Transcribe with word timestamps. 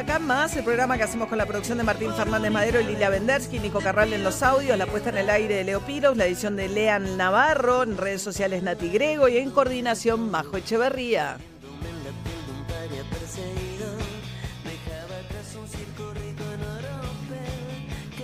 Acá 0.00 0.18
Más, 0.18 0.56
el 0.56 0.64
programa 0.64 0.96
que 0.96 1.02
hacemos 1.02 1.28
con 1.28 1.36
la 1.36 1.44
producción 1.44 1.76
de 1.76 1.84
Martín 1.84 2.14
Fernández 2.14 2.50
Madero 2.50 2.80
y 2.80 2.84
Lilia 2.84 3.10
Vendersky, 3.10 3.58
Nico 3.58 3.80
Carral 3.80 4.14
en 4.14 4.24
los 4.24 4.42
audios, 4.42 4.78
la 4.78 4.86
puesta 4.86 5.10
en 5.10 5.18
el 5.18 5.28
aire 5.28 5.56
de 5.56 5.64
Leo 5.64 5.80
Piros, 5.80 6.16
la 6.16 6.24
edición 6.24 6.56
de 6.56 6.70
Lean 6.70 7.18
Navarro, 7.18 7.82
en 7.82 7.98
redes 7.98 8.22
sociales 8.22 8.62
Nati 8.62 8.88
Grego 8.88 9.28
y 9.28 9.36
en 9.36 9.50
coordinación 9.50 10.30
Majo 10.30 10.56
Echeverría. 10.56 11.36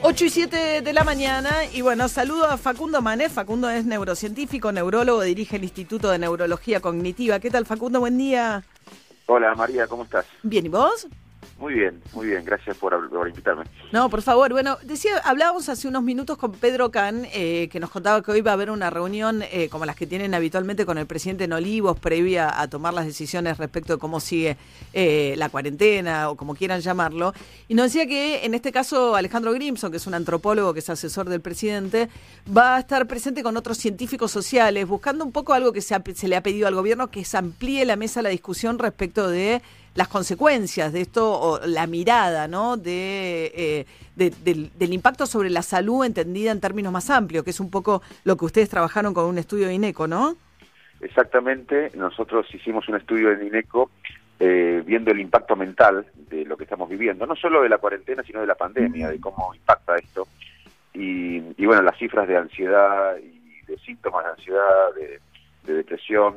8 0.02 0.24
y 0.24 0.30
7 0.30 0.80
de 0.80 0.92
la 0.94 1.04
mañana 1.04 1.50
y 1.74 1.82
bueno, 1.82 2.08
saludo 2.08 2.46
a 2.46 2.56
Facundo 2.56 3.02
Mané. 3.02 3.28
Facundo 3.28 3.68
es 3.68 3.84
neurocientífico, 3.84 4.72
neurólogo, 4.72 5.20
dirige 5.20 5.56
el 5.56 5.64
Instituto 5.64 6.08
de 6.10 6.18
Neurología 6.20 6.80
Cognitiva. 6.80 7.38
¿Qué 7.38 7.50
tal 7.50 7.66
Facundo? 7.66 8.00
Buen 8.00 8.16
día. 8.16 8.64
Hola 9.26 9.54
María, 9.54 9.86
¿cómo 9.86 10.04
estás? 10.04 10.24
Bien, 10.42 10.64
¿y 10.64 10.70
vos? 10.70 11.06
Muy 11.58 11.74
bien, 11.74 12.02
muy 12.12 12.26
bien, 12.26 12.44
gracias 12.44 12.76
por, 12.76 12.92
invitarme. 13.28 13.64
No, 13.90 14.10
por 14.10 14.22
favor, 14.22 14.52
bueno, 14.52 14.76
decía, 14.82 15.18
hablábamos 15.24 15.68
hace 15.68 15.88
unos 15.88 16.02
minutos 16.02 16.36
con 16.36 16.52
Pedro 16.52 16.90
Can, 16.90 17.26
eh, 17.32 17.68
que 17.72 17.80
nos 17.80 17.90
contaba 17.90 18.22
que 18.22 18.30
hoy 18.30 18.42
va 18.42 18.50
a 18.50 18.54
haber 18.54 18.70
una 18.70 18.90
reunión 18.90 19.42
eh, 19.50 19.68
como 19.70 19.86
las 19.86 19.96
que 19.96 20.06
tienen 20.06 20.34
habitualmente 20.34 20.84
con 20.84 20.98
el 20.98 21.06
presidente 21.06 21.44
en 21.44 21.52
Olivos, 21.52 21.98
previa 21.98 22.60
a 22.60 22.68
tomar 22.68 22.92
las 22.92 23.06
decisiones 23.06 23.58
respecto 23.58 23.94
de 23.94 23.98
cómo 23.98 24.20
sigue 24.20 24.56
eh, 24.92 25.34
la 25.38 25.48
cuarentena 25.48 26.28
o 26.28 26.36
como 26.36 26.54
quieran 26.54 26.80
llamarlo. 26.80 27.32
Y 27.68 27.74
nos 27.74 27.86
decía 27.86 28.06
que 28.06 28.44
en 28.44 28.54
este 28.54 28.70
caso 28.70 29.16
Alejandro 29.16 29.52
Grimson, 29.52 29.90
que 29.90 29.96
es 29.96 30.06
un 30.06 30.14
antropólogo 30.14 30.74
que 30.74 30.80
es 30.80 30.90
asesor 30.90 31.28
del 31.28 31.40
presidente, 31.40 32.08
va 32.54 32.76
a 32.76 32.80
estar 32.80 33.06
presente 33.06 33.42
con 33.42 33.56
otros 33.56 33.78
científicos 33.78 34.30
sociales, 34.30 34.86
buscando 34.86 35.24
un 35.24 35.32
poco 35.32 35.54
algo 35.54 35.72
que 35.72 35.80
se, 35.80 35.96
se 36.14 36.28
le 36.28 36.36
ha 36.36 36.42
pedido 36.42 36.68
al 36.68 36.74
gobierno, 36.74 37.08
que 37.08 37.24
se 37.24 37.38
amplíe 37.38 37.84
la 37.84 37.96
mesa 37.96 38.20
la 38.20 38.28
discusión 38.28 38.78
respecto 38.78 39.28
de 39.28 39.62
las 39.96 40.08
consecuencias 40.08 40.92
de 40.92 41.00
esto 41.00 41.28
o 41.28 41.66
la 41.66 41.86
mirada 41.86 42.46
¿no? 42.46 42.76
de, 42.76 43.50
eh, 43.54 43.86
del, 44.14 44.92
impacto 44.92 45.26
sobre 45.26 45.50
la 45.50 45.62
salud 45.62 46.04
entendida 46.04 46.52
en 46.52 46.60
términos 46.60 46.92
más 46.92 47.10
amplios, 47.10 47.42
que 47.42 47.50
es 47.50 47.60
un 47.60 47.70
poco 47.70 48.02
lo 48.24 48.36
que 48.36 48.44
ustedes 48.44 48.68
trabajaron 48.68 49.14
con 49.14 49.24
un 49.24 49.38
estudio 49.38 49.66
de 49.66 49.74
INECO, 49.74 50.06
¿no? 50.06 50.36
Exactamente, 51.00 51.90
nosotros 51.94 52.46
hicimos 52.54 52.88
un 52.88 52.96
estudio 52.96 53.32
en 53.32 53.46
INECO 53.46 53.90
eh, 54.38 54.82
viendo 54.84 55.10
el 55.10 55.20
impacto 55.20 55.56
mental 55.56 56.06
de 56.14 56.44
lo 56.44 56.56
que 56.56 56.64
estamos 56.64 56.88
viviendo, 56.88 57.26
no 57.26 57.34
solo 57.34 57.62
de 57.62 57.70
la 57.70 57.78
cuarentena, 57.78 58.22
sino 58.22 58.40
de 58.40 58.46
la 58.46 58.54
pandemia, 58.54 59.08
de 59.08 59.18
cómo 59.18 59.54
impacta 59.54 59.96
esto. 59.96 60.28
Y, 60.92 61.40
bueno, 61.66 61.82
las 61.82 61.98
cifras 61.98 62.26
de 62.26 62.38
ansiedad 62.38 63.16
y 63.18 63.66
de 63.66 63.78
síntomas 63.78 64.24
de 64.24 64.30
ansiedad, 64.30 64.94
de, 64.94 65.74
depresión, 65.74 66.36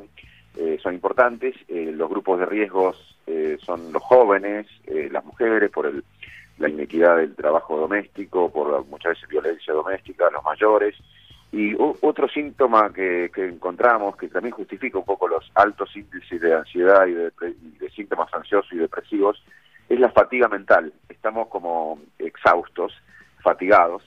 eh, 0.56 0.78
son 0.82 0.92
importantes. 0.92 1.54
los 1.68 2.10
grupos 2.10 2.40
de 2.40 2.46
riesgos 2.46 3.09
eh, 3.30 3.58
son 3.64 3.92
los 3.92 4.02
jóvenes, 4.02 4.66
eh, 4.86 5.08
las 5.10 5.24
mujeres, 5.24 5.70
por 5.70 5.86
el, 5.86 6.02
la 6.58 6.68
inequidad 6.68 7.16
del 7.16 7.36
trabajo 7.36 7.76
doméstico, 7.76 8.50
por 8.50 8.84
muchas 8.86 9.14
veces 9.14 9.28
violencia 9.28 9.72
doméstica, 9.72 10.28
los 10.30 10.42
mayores. 10.42 10.96
Y 11.52 11.74
otro 11.78 12.28
síntoma 12.28 12.92
que, 12.92 13.30
encontramos, 13.36 14.16
que 14.16 14.28
también 14.28 14.54
justifica 14.54 14.98
un 14.98 15.04
poco 15.04 15.28
los 15.28 15.48
altos 15.54 15.94
índices 15.96 16.40
de 16.40 16.54
ansiedad 16.54 17.06
y 17.06 17.12
de, 17.14 17.90
síntomas 17.94 18.32
ansiosos 18.34 18.72
y 18.72 18.78
depresivos, 18.78 19.42
es 19.88 19.98
la 19.98 20.10
fatiga 20.10 20.48
mental. 20.48 20.92
Estamos 21.08 21.48
como 21.48 22.00
exhaustos, 22.18 22.92
fatigados. 23.42 24.02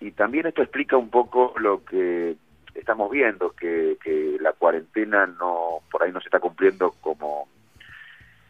Y 0.00 0.12
también 0.12 0.46
esto 0.46 0.62
explica 0.62 0.96
un 0.96 1.10
poco 1.10 1.54
lo 1.58 1.84
que 1.84 2.36
estamos 2.74 3.10
viendo, 3.10 3.50
que, 3.50 3.96
que 4.02 4.36
la 4.40 4.52
cuarentena 4.52 5.26
no 5.26 5.80
por 5.90 6.02
ahí 6.02 6.12
no 6.12 6.20
se 6.20 6.26
está 6.26 6.40
cumpliendo 6.40 6.92
como 7.00 7.48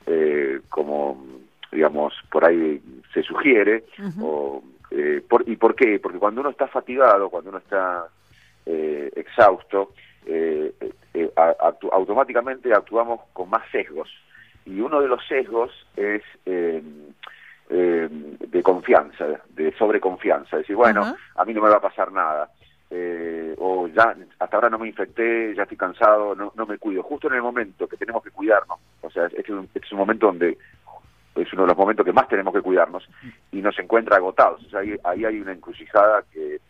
eh, 0.06 0.60
como 0.68 1.24
digamos 1.72 2.14
por 2.30 2.44
ahí 2.44 2.80
se 3.12 3.22
sugiere 3.22 3.84
o, 4.20 4.62
eh, 4.90 5.22
por, 5.28 5.48
y 5.48 5.56
por 5.56 5.74
qué 5.74 5.98
porque 5.98 6.18
cuando 6.18 6.40
uno 6.40 6.50
está 6.50 6.68
fatigado 6.68 7.30
cuando 7.30 7.50
uno 7.50 7.58
está 7.58 8.06
eh, 8.66 9.10
exhausto 9.16 9.92
automáticamente 11.92 12.72
actuamos 12.72 13.20
con 13.32 13.50
más 13.50 13.62
sesgos. 13.70 14.08
Y 14.66 14.80
uno 14.80 15.02
de 15.02 15.08
los 15.08 15.20
sesgos 15.26 15.70
es 15.96 16.22
de 16.44 16.82
confianza 18.62 19.26
de 19.50 19.72
sobreconfianza. 19.76 20.56
Decir 20.56 20.76
bueno 20.76 21.14
a 21.34 21.44
mí 21.44 21.52
no 21.52 21.60
me 21.62 21.68
va 21.68 21.76
a 21.76 21.82
pasar 21.82 22.10
nada 22.12 22.48
eh, 22.96 23.56
o 23.58 23.88
ya 23.88 24.14
hasta 24.38 24.56
ahora 24.56 24.70
no 24.70 24.78
me 24.78 24.86
infecté, 24.86 25.52
ya 25.52 25.64
estoy 25.64 25.76
cansado, 25.76 26.36
no, 26.36 26.52
no 26.54 26.64
me 26.64 26.78
cuido. 26.78 27.02
Justo 27.02 27.26
en 27.26 27.34
el 27.34 27.42
momento 27.42 27.88
que 27.88 27.96
tenemos 27.96 28.22
que 28.22 28.30
cuidarnos, 28.30 28.78
o 29.00 29.10
sea, 29.10 29.26
este 29.26 29.40
es 29.40 29.48
un, 29.50 29.68
es 29.74 29.92
un 29.92 29.98
momento 29.98 30.26
donde 30.26 30.56
es 31.34 31.52
uno 31.52 31.62
de 31.62 31.68
los 31.68 31.76
momentos 31.76 32.06
que 32.06 32.12
más 32.12 32.28
tenemos 32.28 32.54
que 32.54 32.62
cuidarnos 32.62 33.04
y 33.50 33.60
nos 33.60 33.76
encuentra 33.80 34.16
agotados. 34.16 34.64
O 34.64 34.70
sea, 34.70 34.80
ahí, 34.80 34.94
ahí 35.02 35.24
hay 35.24 35.40
una 35.40 35.50
encrucijada 35.50 36.22
que, 36.32 36.60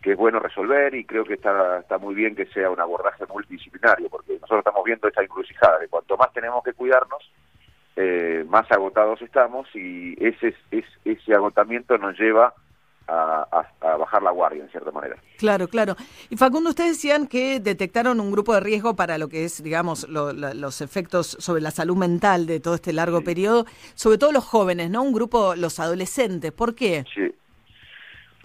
que 0.00 0.12
es 0.12 0.16
bueno 0.16 0.38
resolver 0.38 0.94
y 0.94 1.04
creo 1.04 1.24
que 1.24 1.34
está, 1.34 1.80
está 1.80 1.98
muy 1.98 2.14
bien 2.14 2.34
que 2.34 2.46
sea 2.46 2.70
un 2.70 2.80
abordaje 2.80 3.26
multidisciplinario, 3.26 4.08
porque 4.08 4.32
nosotros 4.32 4.60
estamos 4.60 4.82
viendo 4.82 5.08
esta 5.08 5.22
encrucijada 5.22 5.78
de 5.80 5.88
cuanto 5.88 6.16
más 6.16 6.32
tenemos 6.32 6.64
que 6.64 6.72
cuidarnos, 6.72 7.30
eh, 7.96 8.46
más 8.48 8.70
agotados 8.72 9.20
estamos 9.20 9.68
y 9.74 10.14
ese, 10.24 10.54
es, 10.70 10.86
ese 11.04 11.34
agotamiento 11.34 11.98
nos 11.98 12.18
lleva 12.18 12.54
a, 13.08 13.96
bajar 13.98 14.22
la 14.22 14.30
guardia, 14.30 14.62
en 14.62 14.70
cierta 14.70 14.90
manera. 14.90 15.16
Claro, 15.38 15.68
claro. 15.68 15.96
Y 16.30 16.36
Facundo, 16.36 16.70
ustedes 16.70 16.96
decían 16.96 17.26
que 17.26 17.60
detectaron 17.60 18.20
un 18.20 18.32
grupo 18.32 18.54
de 18.54 18.60
riesgo 18.60 18.96
para 18.96 19.18
lo 19.18 19.28
que 19.28 19.44
es, 19.44 19.62
digamos, 19.62 20.08
los 20.08 20.80
efectos 20.80 21.36
sobre 21.38 21.62
la 21.62 21.70
salud 21.70 21.96
mental 21.96 22.46
de 22.46 22.60
todo 22.60 22.74
este 22.74 22.92
largo 22.92 23.22
periodo, 23.22 23.66
sobre 23.94 24.18
todo 24.18 24.32
los 24.32 24.44
jóvenes, 24.44 24.90
¿no? 24.90 25.02
Un 25.02 25.12
grupo, 25.12 25.54
los 25.56 25.78
adolescentes. 25.78 26.52
¿Por 26.52 26.74
qué? 26.74 27.04
Sí. 27.14 27.32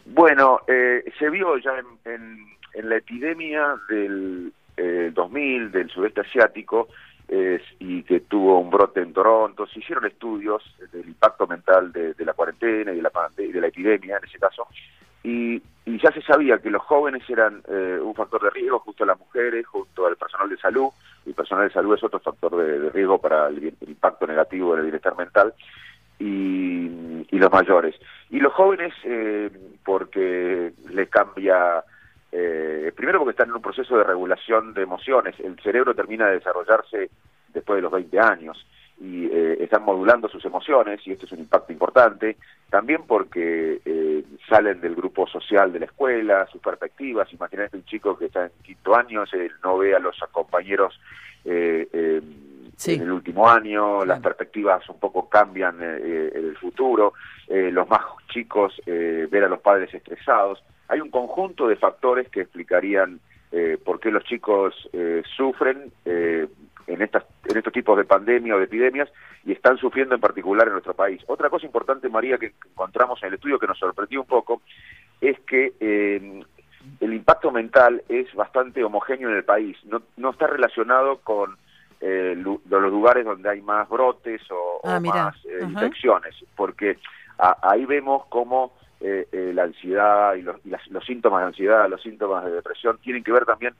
Bueno, 0.06 0.62
eh, 0.68 1.04
se 1.18 1.30
vio 1.30 1.58
ya 1.58 1.72
en, 2.06 2.46
en, 2.74 2.90
la 2.90 2.98
epidemia 2.98 3.76
del 3.88 4.52
2000, 5.14 5.62
eh, 5.62 5.70
del 5.70 5.90
sudeste 5.90 6.22
asiático, 6.22 6.90
y 7.80 8.04
que 8.04 8.22
tuvo 8.22 8.60
un 8.60 8.70
brote 8.70 9.02
en 9.02 9.14
Toronto. 9.14 9.66
Se 9.68 9.80
hicieron 9.80 10.06
estudios 10.06 10.64
del 10.92 11.08
impacto 11.08 11.48
mental 11.48 11.92
de, 11.92 12.14
la 12.26 12.34
cuarentena 12.34 12.92
y 12.92 12.98
de 12.98 13.02
la, 13.02 13.12
de 13.36 13.62
la 13.62 13.68
epidemia 13.68 14.18
en 14.18 14.24
ese 14.26 14.38
caso, 14.40 14.68
y, 15.24 15.62
ya 15.86 16.12
se 16.12 16.22
sabía 16.22 16.58
que 16.60 16.70
los 16.70 16.82
jóvenes 16.84 17.22
eran 17.30 17.62
eh, 17.68 18.00
un 18.02 18.16
factor 18.16 18.42
de 18.42 18.50
riesgo 18.50 18.80
junto 18.80 19.04
a 19.04 19.08
las 19.08 19.20
mujeres, 19.20 19.68
junto 19.68 20.08
al 20.08 20.16
personal 20.16 20.50
de 20.50 20.58
salud, 20.58 20.90
y 21.26 21.30
el 21.30 21.36
personal 21.36 21.68
de 21.68 21.74
salud 21.74 21.96
es 21.96 22.04
otro 22.04 22.20
factor 22.20 22.56
de, 22.56 22.90
riesgo 22.90 23.20
para 23.20 23.48
el, 23.48 23.76
impacto 23.88 24.26
negativo 24.26 24.76
del 24.76 24.86
bienestar 24.86 25.16
mental, 25.16 25.54
y, 26.18 26.90
los 27.32 27.52
mayores. 27.52 27.96
Y 28.30 28.40
los 28.40 28.54
jóvenes, 28.54 28.94
eh, 29.04 29.50
porque 29.84 30.74
les 30.92 31.10
cambia 31.10 31.84
eh, 32.32 32.94
primero 32.96 33.20
porque 33.20 33.32
están 33.32 33.50
en 33.50 33.56
un 33.56 33.62
proceso 33.62 33.98
de 33.98 34.04
regulación 34.04 34.74
de 34.74 34.84
emociones. 34.84 35.36
El 35.40 35.60
cerebro 35.60 35.94
termina 35.94 36.28
de 36.28 36.36
desarrollarse 36.36 37.10
después 37.50 37.78
de 37.78 37.82
los 37.82 37.92
20 37.92 38.20
años 38.20 38.66
y 39.00 39.26
eh, 39.26 39.58
están 39.60 39.84
modulando 39.84 40.30
sus 40.30 40.46
emociones 40.46 41.02
y 41.06 41.12
esto 41.12 41.26
es 41.26 41.32
un 41.34 41.40
impacto 41.40 41.74
importante. 41.74 42.38
También 42.70 43.04
porque 43.06 43.82
eh, 43.84 44.24
salen 44.48 44.80
del 44.80 44.96
grupo 44.96 45.28
social 45.28 45.74
de 45.74 45.80
la 45.80 45.86
escuela, 45.86 46.48
sus 46.52 46.62
perspectivas. 46.62 47.32
Imagínate 47.34 47.76
un 47.76 47.86
chico 47.86 48.18
que 48.18 48.26
está 48.26 48.46
en 48.46 48.52
quinto 48.64 48.96
año, 48.96 49.26
no 49.64 49.78
ve 49.78 49.94
a 49.96 50.00
los 50.00 50.18
compañeros 50.32 50.98
en 51.44 53.02
el 53.02 53.12
último 53.12 53.50
año, 53.50 54.06
las 54.06 54.20
perspectivas 54.20 54.88
un 54.90 55.00
poco 55.00 55.28
cambian 55.28 55.82
en 55.82 56.32
el 56.36 56.56
futuro, 56.58 57.14
los 57.48 57.90
más 57.90 58.02
chicos 58.32 58.82
ver 58.86 59.44
a 59.44 59.50
los 59.50 59.62
padres 59.62 59.94
estresados. 59.94 60.64
Hay 60.88 61.00
un 61.00 61.10
conjunto 61.10 61.68
de 61.68 61.78
factores 61.78 62.28
que 62.30 62.42
explicarían 62.42 63.20
eh, 63.54 63.78
por 63.84 64.00
qué 64.00 64.12
los 64.12 64.24
chicos 64.24 64.74
eh, 64.94 65.24
sufren 65.36 65.92
eh, 66.06 66.48
en, 66.88 67.02
estas, 67.02 67.26
en 67.50 67.58
estos 67.58 67.74
tipos 67.74 67.98
de 67.98 68.06
pandemia 68.06 68.56
o 68.56 68.58
de 68.60 68.64
epidemias 68.64 69.10
y 69.46 69.52
están 69.52 69.78
sufriendo 69.78 70.16
en 70.16 70.22
particular 70.22 70.68
en 70.68 70.74
nuestro 70.74 70.94
país. 70.94 71.22
Otra 71.28 71.50
cosa 71.50 71.66
importante, 71.66 72.08
María, 72.08 72.38
que 72.38 72.54
encontramos 72.72 73.22
en 73.22 73.28
el 73.28 73.34
estudio 73.34 73.60
que 73.60 73.68
nos 73.68 73.78
sorprendió 73.78 74.22
un 74.22 74.28
poco, 74.28 74.62
es 75.20 75.38
que 75.42 75.74
el 75.80 77.14
impacto 77.14 77.52
mental 77.52 78.04
es 78.08 78.34
bastante 78.34 78.84
homogéneo 78.84 79.30
en 79.30 79.36
el 79.36 79.44
país, 79.44 79.78
no, 79.84 80.02
no 80.16 80.30
está 80.30 80.48
relacionado 80.48 81.18
con 81.18 81.58
los 82.02 82.92
lugares 82.92 83.26
donde 83.26 83.50
hay 83.50 83.62
más 83.62 83.88
brotes 83.90 84.42
o, 84.50 84.82
ah, 84.84 85.00
más 85.00 85.36
infecciones, 85.62 86.36
porque 86.56 86.98
ahí 87.38 87.86
vemos 87.86 88.26
cómo 88.30 88.74
eh, 89.04 89.28
eh, 89.32 89.52
la 89.54 89.64
ansiedad 89.64 90.36
y, 90.36 90.44
los, 90.44 90.58
los, 90.64 91.06
síntomas 91.06 91.42
de 91.42 91.48
ansiedad, 91.48 91.90
los 91.90 92.04
síntomas 92.04 92.46
de 92.46 92.52
depresión 92.52 93.00
tienen 93.00 93.24
que 93.24 93.32
ver 93.32 93.46
también 93.46 93.74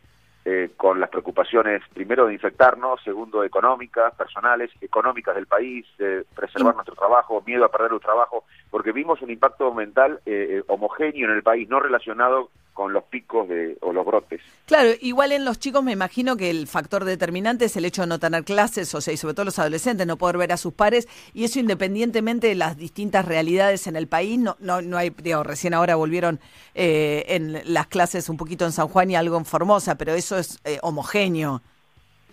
eh, 0.46 0.72
con 0.76 1.00
las 1.00 1.12
preocupaciones, 1.12 1.84
primero 1.94 2.26
de 2.26 2.34
infectarnos, 2.34 3.04
segundo 3.04 3.44
económicas, 3.44 4.16
personales, 4.16 4.72
económicas 4.82 5.36
del 5.36 5.46
país, 5.46 5.86
de 6.00 6.26
preservar 6.36 6.74
nuestro 6.74 6.96
trabajo, 6.96 7.44
miedo 7.46 7.66
a 7.66 7.72
perder 7.72 7.92
el 7.92 8.00
trabajo, 8.00 8.46
porque 8.72 8.92
vimos 8.92 9.22
un 9.22 9.30
impacto 9.30 9.72
mental 9.72 10.20
homogéneo 10.68 11.30
en 11.30 11.36
el 11.36 11.44
país, 11.44 11.70
no 11.70 11.80
relacionado 11.80 12.50
con 12.74 12.94
los 12.94 13.04
picos 13.06 13.48
de, 13.50 13.78
o 13.82 13.92
los 13.92 14.06
brotes. 14.06 14.42
Claro, 14.66 14.90
igual 15.02 15.32
en 15.32 15.44
los 15.44 15.60
chicos 15.60 15.84
me 15.84 15.92
imagino 15.92 16.38
que 16.38 16.50
el 16.50 16.68
factor 16.68 17.04
determinante 17.04 17.66
es 17.66 17.76
el 17.76 17.86
hecho 17.86 18.04
de 18.04 18.08
no 18.08 18.20
tener 18.20 18.44
clases, 18.44 18.94
o 18.96 19.02
sea, 19.02 19.14
y 19.14 19.18
sobre 19.18 19.34
todo 19.34 19.46
los 19.46 19.60
adolescentes, 19.60 20.08
no 20.08 20.18
poder 20.18 20.38
ver 20.38 20.52
a 20.52 20.58
sus 20.58 20.74
pares, 20.74 21.08
y 21.34 21.44
eso 21.44 21.60
independientemente 21.60 22.48
de 22.48 22.56
las 22.56 22.78
distintas 22.78 23.26
realidades 23.26 23.88
en 23.88 23.96
el 23.96 24.08
país, 24.08 24.40
no, 24.40 24.56
no, 24.60 24.82
no 24.82 24.98
hay, 24.98 25.10
digo, 25.10 25.44
recién 25.44 25.74
ahora 25.74 25.96
volvieron 25.96 26.40
eh, 26.74 27.26
en 27.28 27.74
las 27.74 27.88
clases 27.88 28.30
un 28.30 28.38
poquito 28.38 28.66
en 28.66 28.72
San 28.72 28.88
Juan 28.88 29.12
y 29.12 29.16
algo 29.16 29.38
en 29.38 29.46
Formosa, 29.46 29.98
pero 29.98 30.14
eso 30.14 30.38
es 30.38 30.60
eh, 30.64 30.80
homogéneo. 30.82 31.62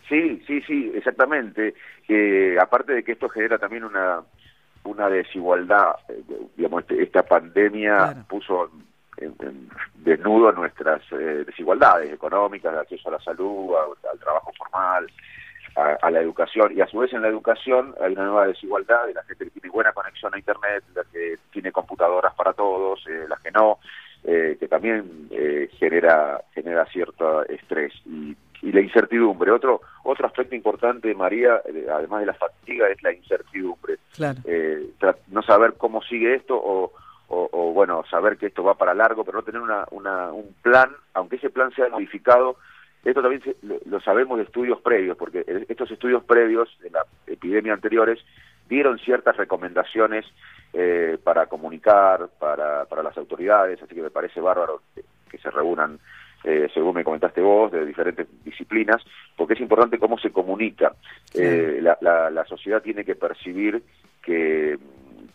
Sí, 0.09 0.43
sí, 0.47 0.63
sí, 0.63 0.93
exactamente. 0.95 1.75
Eh, 2.09 2.57
aparte 2.59 2.95
de 2.95 3.03
que 3.03 3.13
esto 3.13 3.29
genera 3.29 3.59
también 3.59 3.85
una 3.85 4.23
una 4.85 5.09
desigualdad, 5.09 5.97
eh, 6.09 6.23
digamos, 6.57 6.83
este, 6.83 7.03
esta 7.03 7.23
pandemia 7.23 8.25
puso 8.29 8.71
en, 9.21 9.69
desnudo 9.95 10.53
nuestras 10.53 11.03
eh, 11.13 11.45
desigualdades 11.47 12.13
económicas, 12.13 12.73
de 12.73 12.81
acceso 12.81 13.09
a 13.09 13.13
la 13.13 13.21
salud, 13.21 13.75
al 14.11 14.19
trabajo 14.19 14.53
formal, 14.57 15.07
a, 15.77 16.11
la 16.11 16.21
educación, 16.21 16.77
y 16.77 16.81
a 16.81 16.87
su 16.89 16.99
vez 16.99 17.13
en 17.13 17.23
la 17.23 17.29
educación 17.29 17.95
hay 18.01 18.13
una 18.13 18.25
nueva 18.25 18.47
desigualdad 18.49 19.07
de 19.07 19.15
la 19.15 19.23
gente 19.23 19.45
que 19.45 19.51
tiene 19.51 19.71
buena 19.71 19.93
conexión 19.93 20.35
a 20.35 20.39
Internet, 20.39 20.83
la 20.95 21.05
que 21.05 21.37
tiene 21.53 21.71
computadoras 21.71 22.35
para 22.35 22.53
todos, 22.53 23.07
eh, 23.07 23.27
las 23.29 23.41
que 23.41 23.53
no, 23.53 23.79
que 24.25 24.67
también 24.69 25.29
genera 25.79 26.43
genera 26.53 26.85
cierto 26.87 27.45
estrés 27.45 27.93
y 28.05 28.37
y 28.63 28.73
la 28.73 28.81
incertidumbre. 28.81 29.51
Otro 29.51 29.81
otro 30.05 30.27
aspecto 30.27 30.55
importante, 30.55 31.15
María, 31.15 31.61
eh, 31.67 31.87
además 31.93 32.21
de 32.21 32.27
la 32.27 32.35
fatiga, 32.35 32.89
es 32.89 33.03
la 33.03 33.13
incertidumbre. 33.13 33.99
Eh, 34.45 34.91
no 35.29 35.43
saber 35.43 35.75
cómo 35.77 36.03
sigue 36.03 36.35
esto 36.35 36.57
o, 36.57 36.93
o, 37.29 37.73
bueno, 37.73 38.05
saber 38.11 38.39
que 38.39 38.47
esto 38.47 38.65
va 38.65 38.75
para 38.75 38.95
largo, 38.95 39.25
pero 39.25 39.39
no 39.39 39.45
tener 39.45 39.61
una, 39.61 39.85
una, 39.91 40.33
un 40.33 40.55
plan, 40.63 40.91
aunque 41.15 41.37
ese 41.37 41.51
plan 41.51 41.71
sea 41.73 41.89
modificado. 41.89 42.57
Esto 43.05 43.23
también 43.23 43.43
lo, 43.87 44.01
sabemos 44.01 44.39
de 44.39 44.45
estudios 44.45 44.81
previos, 44.81 45.17
porque 45.17 45.45
estos 45.69 45.91
estudios 45.91 46.25
previos 46.25 46.69
de 46.81 46.91
la 46.91 47.05
epidemia 47.27 47.75
anteriores 47.75 48.19
dieron 48.69 48.99
ciertas 48.99 49.37
recomendaciones 49.37 50.25
eh, 50.73 51.19
para 51.23 51.47
comunicar, 51.47 52.29
para, 52.39 52.87
para 52.87 53.03
las 53.03 53.17
autoridades, 53.17 53.81
así 53.83 53.95
que 53.95 54.03
me 54.03 54.11
parece 54.11 54.41
bárbaro 54.41 54.83
que 55.31 55.39
se 55.39 55.51
reúnan 55.51 55.99
eh, 56.45 56.69
según 56.73 56.95
me 56.95 57.05
comentaste 57.05 57.41
vos, 57.41 57.73
de 57.73 57.85
diferentes 57.85 58.27
disciplinas, 58.45 59.03
porque 59.37 59.55
es 59.55 59.61
importante 59.61 59.99
cómo 59.99 60.19
se 60.19 60.31
comunica. 60.31 60.95
Eh, 61.35 61.81
la, 61.83 61.99
la, 62.31 62.45
sociedad 62.45 62.81
tiene 62.81 63.05
que 63.05 63.17
percibir 63.17 63.83
que, 64.23 64.79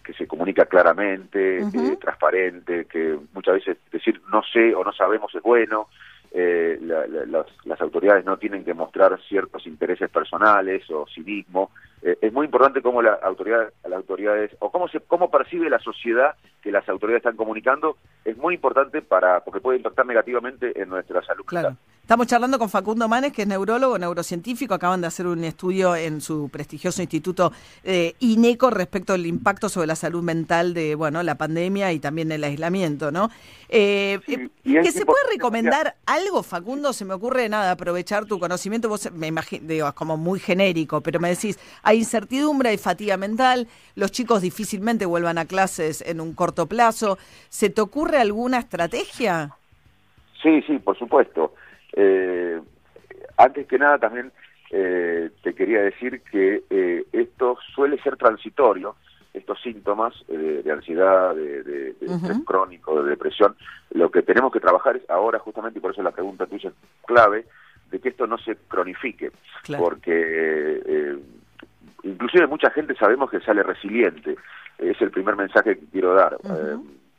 que 0.04 0.14
se 0.14 0.28
comunica 0.28 0.66
claramente, 0.66 1.60
eh, 1.60 1.98
transparente, 2.00 2.86
que 2.86 3.18
muchas 3.34 3.56
veces 3.56 3.78
decir 3.92 4.22
no 4.32 4.42
sé 4.44 4.76
o 4.76 4.84
no 4.84 4.92
sabemos 4.92 5.34
es 5.34 5.42
bueno, 5.42 5.88
eh, 6.32 6.78
las, 6.82 7.48
las, 7.66 7.82
autoridades 7.82 8.26
no 8.26 8.38
tienen 8.38 8.66
que 8.66 8.74
mostrar 8.74 9.20
ciertos 9.28 9.66
intereses 9.68 10.10
personales 10.10 10.90
o 10.90 11.06
civismo. 11.08 11.72
Eh, 12.04 12.18
es 12.22 12.34
muy 12.34 12.46
importante 12.46 12.82
cómo 12.82 13.02
la 13.02 13.14
autoridad, 13.14 13.72
las 13.84 13.94
autoridades, 13.94 14.52
o 14.60 14.70
cómo, 14.72 14.90
se, 14.90 15.00
cómo 15.00 15.32
percibe 15.32 15.70
la 15.70 15.80
sociedad 15.80 16.36
que 16.62 16.72
las 16.72 16.88
autoridades 16.90 17.22
están 17.22 17.38
comunicando, 17.38 17.98
es 18.26 18.38
muy 18.38 18.56
importante 18.56 19.02
para 19.02 19.42
porque 19.44 19.60
puede 19.60 19.78
impactar 19.78 20.06
negativamente 20.06 20.82
en 20.82 20.90
nuestra 20.90 21.22
salud. 21.24 21.46
Claro. 21.46 21.76
Estamos 22.02 22.28
charlando 22.28 22.60
con 22.60 22.70
Facundo 22.70 23.08
Manes, 23.08 23.32
que 23.32 23.44
es 23.44 23.48
neurólogo, 23.48 23.98
neurocientífico. 23.98 24.74
Acaban 24.74 25.00
de 25.00 25.08
hacer 25.08 25.26
un 25.26 25.42
estudio 25.46 25.96
en 25.96 26.20
su 26.20 26.50
prestigioso 26.50 27.02
instituto 27.02 27.54
eh, 27.84 28.16
INECO 28.20 28.70
respecto 28.70 29.14
al 29.14 29.26
impacto 29.26 29.70
sobre 29.70 29.88
la 29.88 29.96
salud 29.96 30.22
mental 30.22 30.74
de 30.74 30.96
bueno 30.96 31.24
la 31.24 31.36
pandemia 31.36 31.94
y 31.94 32.00
también 32.00 32.32
el 32.34 32.44
aislamiento, 32.44 33.12
¿no? 33.12 33.30
Eh, 33.70 34.20
eh 34.28 34.50
¿Que 34.64 34.92
se 34.92 35.06
puede 35.06 35.24
recomendar 35.32 35.96
algo, 36.06 36.44
Facundo? 36.44 36.92
Se 36.92 37.06
me 37.06 37.14
ocurre 37.14 37.48
nada, 37.48 37.72
aprovechar 37.72 38.26
tu 38.26 38.38
conocimiento. 38.38 38.90
Vos 38.90 39.10
me 39.14 39.28
imagino, 39.28 39.66
digo, 39.68 39.88
es 39.88 39.94
como 39.94 40.18
muy 40.18 40.40
genérico, 40.40 41.02
pero 41.02 41.22
me 41.22 41.30
decís, 41.30 41.58
hay 41.84 41.93
incertidumbre, 41.98 42.70
hay 42.70 42.78
fatiga 42.78 43.18
mental, 43.18 43.68
los 43.96 44.12
chicos 44.12 44.42
difícilmente 44.42 45.06
vuelvan 45.06 45.38
a 45.38 45.46
clases 45.46 46.02
en 46.02 46.22
un 46.22 46.34
corto 46.34 46.68
plazo. 46.68 47.18
¿Se 47.50 47.70
te 47.70 47.82
ocurre 47.82 48.18
alguna 48.18 48.60
estrategia? 48.60 49.56
Sí, 50.42 50.62
sí, 50.64 50.78
por 50.80 50.98
supuesto. 50.98 51.54
Eh, 51.94 52.60
antes 53.38 53.66
que 53.68 53.78
nada 53.78 53.98
también 53.98 54.32
eh, 54.72 55.30
te 55.42 55.54
quería 55.54 55.82
decir 55.82 56.22
que 56.22 56.64
eh, 56.70 57.06
esto 57.14 57.58
suele 57.74 58.02
ser 58.02 58.18
transitorio, 58.18 58.96
estos 59.34 59.60
síntomas 59.62 60.14
de 60.28 60.72
ansiedad, 60.72 61.34
de, 61.34 61.64
de, 61.64 61.96
crónico, 62.46 63.02
de 63.02 63.10
depresión. 63.10 63.56
Lo 63.90 64.12
que 64.12 64.22
tenemos 64.22 64.52
que 64.52 64.60
trabajar 64.60 64.98
es 64.98 65.10
ahora 65.10 65.40
justamente, 65.40 65.80
y 65.80 65.82
por 65.82 65.92
eso 65.92 66.04
la 66.04 66.12
pregunta 66.12 66.46
tuya 66.46 66.70
es 66.70 66.76
clave, 67.06 67.46
de 67.90 68.00
que 68.00 68.10
esto 68.10 68.28
no 68.28 68.38
se 68.38 68.56
cronifique, 68.68 69.32
porque 69.76 71.18
inclusive 72.04 72.48
mucha 72.48 72.70
gente 72.72 72.96
sabemos 72.96 73.30
que 73.30 73.40
sale 73.42 73.64
resiliente, 73.64 74.36
es 74.78 75.02
el 75.02 75.12
primer 75.12 75.36
mensaje 75.36 75.78
que 75.78 75.86
quiero 75.88 76.14
dar. 76.14 76.38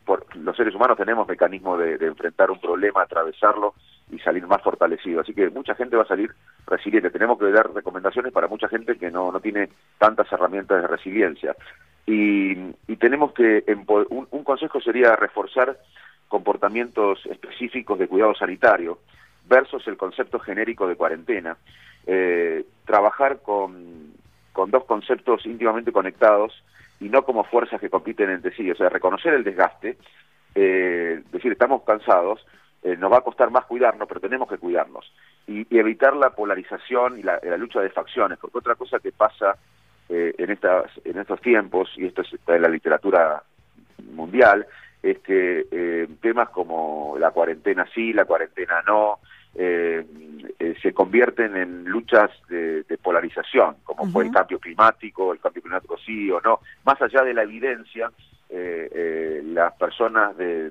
por, 0.05 0.25
los 0.37 0.57
seres 0.57 0.75
humanos 0.75 0.97
tenemos 0.97 1.27
mecanismos 1.27 1.79
de, 1.79 1.99
de 1.99 2.07
enfrentar 2.07 2.51
un 2.51 2.61
problema, 2.61 3.03
atravesarlo 3.03 3.75
y 4.11 4.19
salir 4.19 4.47
más 4.47 4.63
fortalecido. 4.63 5.21
Así 5.21 5.33
que 5.33 5.51
mucha 5.51 5.75
gente 5.75 5.97
va 5.97 6.03
a 6.03 6.09
salir 6.09 6.31
resiliente. 6.67 7.11
Tenemos 7.11 7.39
que 7.39 7.51
dar 7.51 7.73
recomendaciones 7.73 8.33
para 8.33 8.49
mucha 8.49 8.69
gente 8.69 8.97
que 8.97 9.11
no, 9.11 9.33
no 9.33 9.41
tiene 9.41 9.71
tantas 9.99 10.31
herramientas 10.33 10.83
de 10.83 10.89
resiliencia. 10.89 11.57
Y, 12.07 12.53
y 12.87 12.97
tenemos 12.99 13.33
que, 13.33 13.65
un, 14.11 14.29
un, 14.31 14.45
consejo 14.45 14.81
sería 14.81 15.17
reforzar 15.17 15.79
comportamientos 16.29 17.25
específicos 17.27 17.99
de 17.99 18.09
cuidado 18.09 18.35
sanitario 18.35 18.99
versus 19.47 19.87
el 19.89 19.97
concepto 19.97 20.39
genérico 20.39 20.87
de 20.87 20.97
cuarentena. 20.97 21.57
Eh, 22.07 22.65
trabajar 22.85 23.41
con, 23.43 24.13
con 24.55 24.71
dos 24.71 24.85
conceptos 24.85 25.45
íntimamente 25.45 25.93
conectados 25.93 26.63
y 27.01 27.11
no 27.11 27.25
como 27.25 27.45
fuerzas 27.45 27.81
que 27.81 27.91
compiten 27.91 28.31
entre 28.31 28.55
sí. 28.55 28.71
O 28.71 28.77
sea, 28.77 28.89
reconocer 28.89 29.35
el 29.35 29.45
desgaste, 29.45 29.99
eh, 30.55 31.23
decir, 31.31 31.53
estamos 31.53 31.83
cansados, 31.83 32.47
eh, 32.83 32.97
nos 32.97 33.13
va 33.13 33.19
a 33.19 33.23
costar 33.23 33.51
más 33.51 33.65
cuidarnos, 33.67 34.07
pero 34.09 34.21
tenemos 34.21 34.49
que 34.49 34.59
cuidarnos. 34.59 35.13
Y, 35.47 35.67
evitar 35.77 36.15
la 36.15 36.31
polarización 36.31 37.19
y 37.19 37.23
la, 37.23 37.39
lucha 37.59 37.81
de 37.81 37.91
facciones, 37.91 38.39
porque 38.39 38.59
otra 38.59 38.77
cosa 38.77 39.01
que 39.01 39.11
pasa 39.11 39.57
eh, 40.09 40.35
en, 40.39 40.51
estas, 40.51 40.91
en 41.05 41.19
estos 41.19 41.41
tiempos, 41.41 41.91
y 41.97 42.07
esto 42.07 42.23
está 42.23 42.55
en 42.55 42.63
la 42.63 42.69
literatura 42.69 43.43
mundial, 44.13 44.67
es 45.03 45.19
que 45.19 45.67
eh, 45.71 46.09
temas 46.23 46.49
como 46.51 47.17
la 47.19 47.33
cuarentena 47.33 47.87
sí, 47.93 48.13
la 48.13 48.25
cuarentena 48.25 48.83
no, 48.87 49.19
se 49.55 50.93
convierten 50.93 51.57
en 51.57 51.85
luchas 51.85 52.31
de, 52.49 52.85
polarización, 53.03 53.77
como 53.85 54.07
fue 54.07 54.25
el 54.25 54.33
cambio 54.33 54.59
climático, 54.59 55.33
el 55.33 55.41
cambio 55.41 55.63
climático 55.63 55.97
sí 55.99 56.31
o 56.31 56.41
no. 56.41 56.61
Más 56.85 57.01
allá 57.01 57.23
de 57.23 57.35
la 57.35 57.43
evidencia, 57.43 58.11
las 58.51 59.73
personas 59.75 60.37
de, 60.37 60.71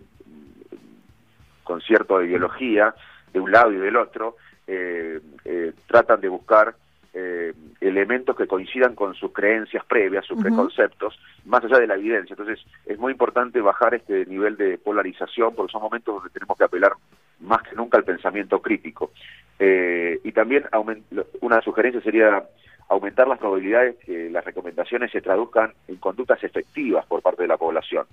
con 1.64 1.82
cierta 1.82 2.24
ideología 2.24 2.94
de 3.34 3.40
un 3.40 3.52
lado 3.52 3.72
y 3.72 3.78
del 3.78 3.96
otro, 3.96 4.36
eh, 4.68 5.20
eh, 5.44 5.74
tratan 5.88 6.22
de 6.22 6.30
buscar 6.30 6.76
eh, 7.14 7.54
elementos 7.82 8.36
que 8.36 8.48
coincidan 8.48 8.96
con 8.96 9.14
sus 9.14 9.32
creencias 9.32 9.84
previas, 9.86 10.26
sus 10.26 10.42
preconceptos, 10.42 11.20
más 11.46 11.64
allá 11.64 11.80
de 11.80 11.88
la 11.88 11.96
evidencia. 11.96 12.34
Entonces, 12.34 12.64
es 12.86 12.98
muy 12.98 13.12
importante 13.12 13.60
bajar 13.62 13.94
este 13.96 14.26
nivel 14.26 14.56
de 14.58 14.78
polarización 14.78 15.54
porque 15.56 15.72
son 15.72 15.82
momentos 15.82 16.16
donde 16.16 16.30
tenemos 16.30 16.58
que 16.58 16.64
apelar 16.64 16.94
más 17.44 17.62
que 17.64 17.76
nunca 17.76 17.98
al 17.98 18.04
pensamiento 18.04 18.62
crítico. 18.62 19.12
y 19.60 20.32
también 20.32 20.66
una 21.42 21.62
sugerencia 21.62 22.02
sería 22.02 22.44
aumentar 22.90 23.28
las 23.28 23.40
probabilidades 23.40 23.96
que 24.06 24.30
las 24.30 24.44
recomendaciones 24.44 25.12
se 25.12 25.22
traduzcan 25.22 25.74
en 25.88 25.96
conductas 25.98 26.44
efectivas 26.44 27.06
por 27.06 27.22
parte 27.22 27.44
de 27.44 27.48
la 27.48 27.58
población. 27.58 28.06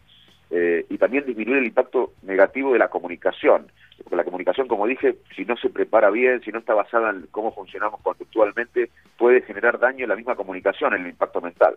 Eh, 0.53 0.85
y 0.91 0.99
también 0.99 1.25
disminuir 1.25 1.59
el 1.59 1.67
impacto 1.67 2.15
negativo 2.23 2.73
de 2.73 2.81
la 2.81 2.89
comunicación. 2.89 3.67
Porque 4.03 4.17
la 4.17 4.25
comunicación, 4.25 4.67
como 4.67 4.87
dije, 4.87 5.17
si 5.37 5.45
no 5.45 5.57
se 5.57 5.71
prepara 5.71 6.11
bien, 6.11 6.43
si 6.43 6.51
no 6.51 6.59
está 6.59 6.75
basada 6.75 7.11
en 7.11 7.29
cómo 7.31 7.55
funcionamos 7.55 8.01
conductualmente, 8.01 8.91
puede 9.17 9.43
generar 9.43 9.79
daño 9.79 10.05
en 10.05 10.09
la 10.09 10.17
misma 10.17 10.35
comunicación, 10.35 10.95
en 10.95 11.03
el 11.03 11.11
impacto 11.11 11.41
mental. 11.41 11.77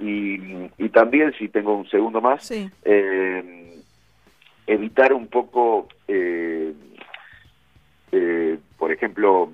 Y, 0.00 0.70
y, 0.78 0.88
también, 0.88 1.34
si 1.38 1.48
tengo 1.48 1.76
un 1.76 1.88
segundo 1.90 2.22
más, 2.22 2.50
eh, 2.50 3.75
evitar 4.66 5.12
un 5.12 5.28
poco, 5.28 5.88
eh, 6.08 6.74
por 8.78 8.92
ejemplo, 8.92 9.50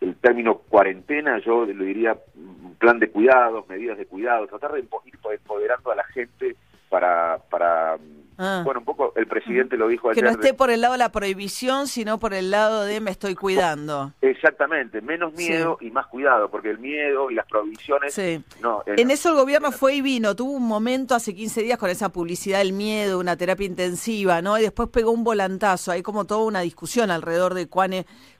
el 0.00 0.14
término 0.16 0.58
cuarentena, 0.58 1.38
yo 1.38 1.66
le 1.66 1.84
diría 1.84 2.16
un 2.36 2.74
plan 2.76 2.98
de 2.98 3.10
cuidados, 3.10 3.68
medidas 3.68 3.98
de 3.98 4.06
cuidado, 4.06 4.46
tratar 4.46 4.72
de 4.72 4.80
ir 4.80 4.88
empoderando 5.32 5.90
a 5.90 5.96
la 5.96 6.04
gente 6.04 6.56
para, 6.88 7.38
para 7.50 7.98
ah. 8.38 8.62
bueno, 8.64 8.80
un 8.80 8.86
poco 8.86 9.12
el 9.16 9.26
presidente 9.26 9.76
lo 9.76 9.88
dijo 9.88 10.10
ayer. 10.10 10.22
Que 10.22 10.30
no 10.30 10.30
esté 10.30 10.54
por 10.54 10.70
el 10.70 10.80
lado 10.80 10.92
de 10.92 10.98
la 10.98 11.10
prohibición, 11.10 11.86
sino 11.86 12.18
por 12.18 12.34
el 12.34 12.50
lado 12.50 12.84
de 12.84 13.00
me 13.00 13.10
estoy 13.10 13.34
cuidando. 13.34 14.12
Exactamente, 14.20 15.00
menos 15.00 15.34
miedo 15.34 15.78
y 15.80 15.90
más 15.90 16.06
cuidado, 16.06 16.50
porque 16.50 16.70
el 16.70 16.78
miedo 16.78 17.30
y 17.30 17.34
las 17.34 17.46
provisiones... 17.46 18.14
Sí. 18.14 18.42
No, 18.62 18.82
en 18.86 19.10
eso 19.10 19.30
el 19.30 19.34
gobierno 19.36 19.72
fue 19.72 19.96
y 19.96 20.02
vino, 20.02 20.34
tuvo 20.34 20.52
un 20.52 20.66
momento 20.66 21.14
hace 21.14 21.34
15 21.34 21.62
días 21.62 21.78
con 21.78 21.90
esa 21.90 22.10
publicidad 22.10 22.58
del 22.58 22.72
miedo, 22.72 23.18
una 23.18 23.36
terapia 23.36 23.66
intensiva, 23.66 24.42
¿no? 24.42 24.58
Y 24.58 24.62
después 24.62 24.88
pegó 24.88 25.10
un 25.10 25.24
volantazo, 25.24 25.92
hay 25.92 26.02
como 26.02 26.24
toda 26.24 26.44
una 26.44 26.60
discusión 26.60 27.10
alrededor 27.10 27.54
de 27.54 27.68
cuán, 27.68 27.92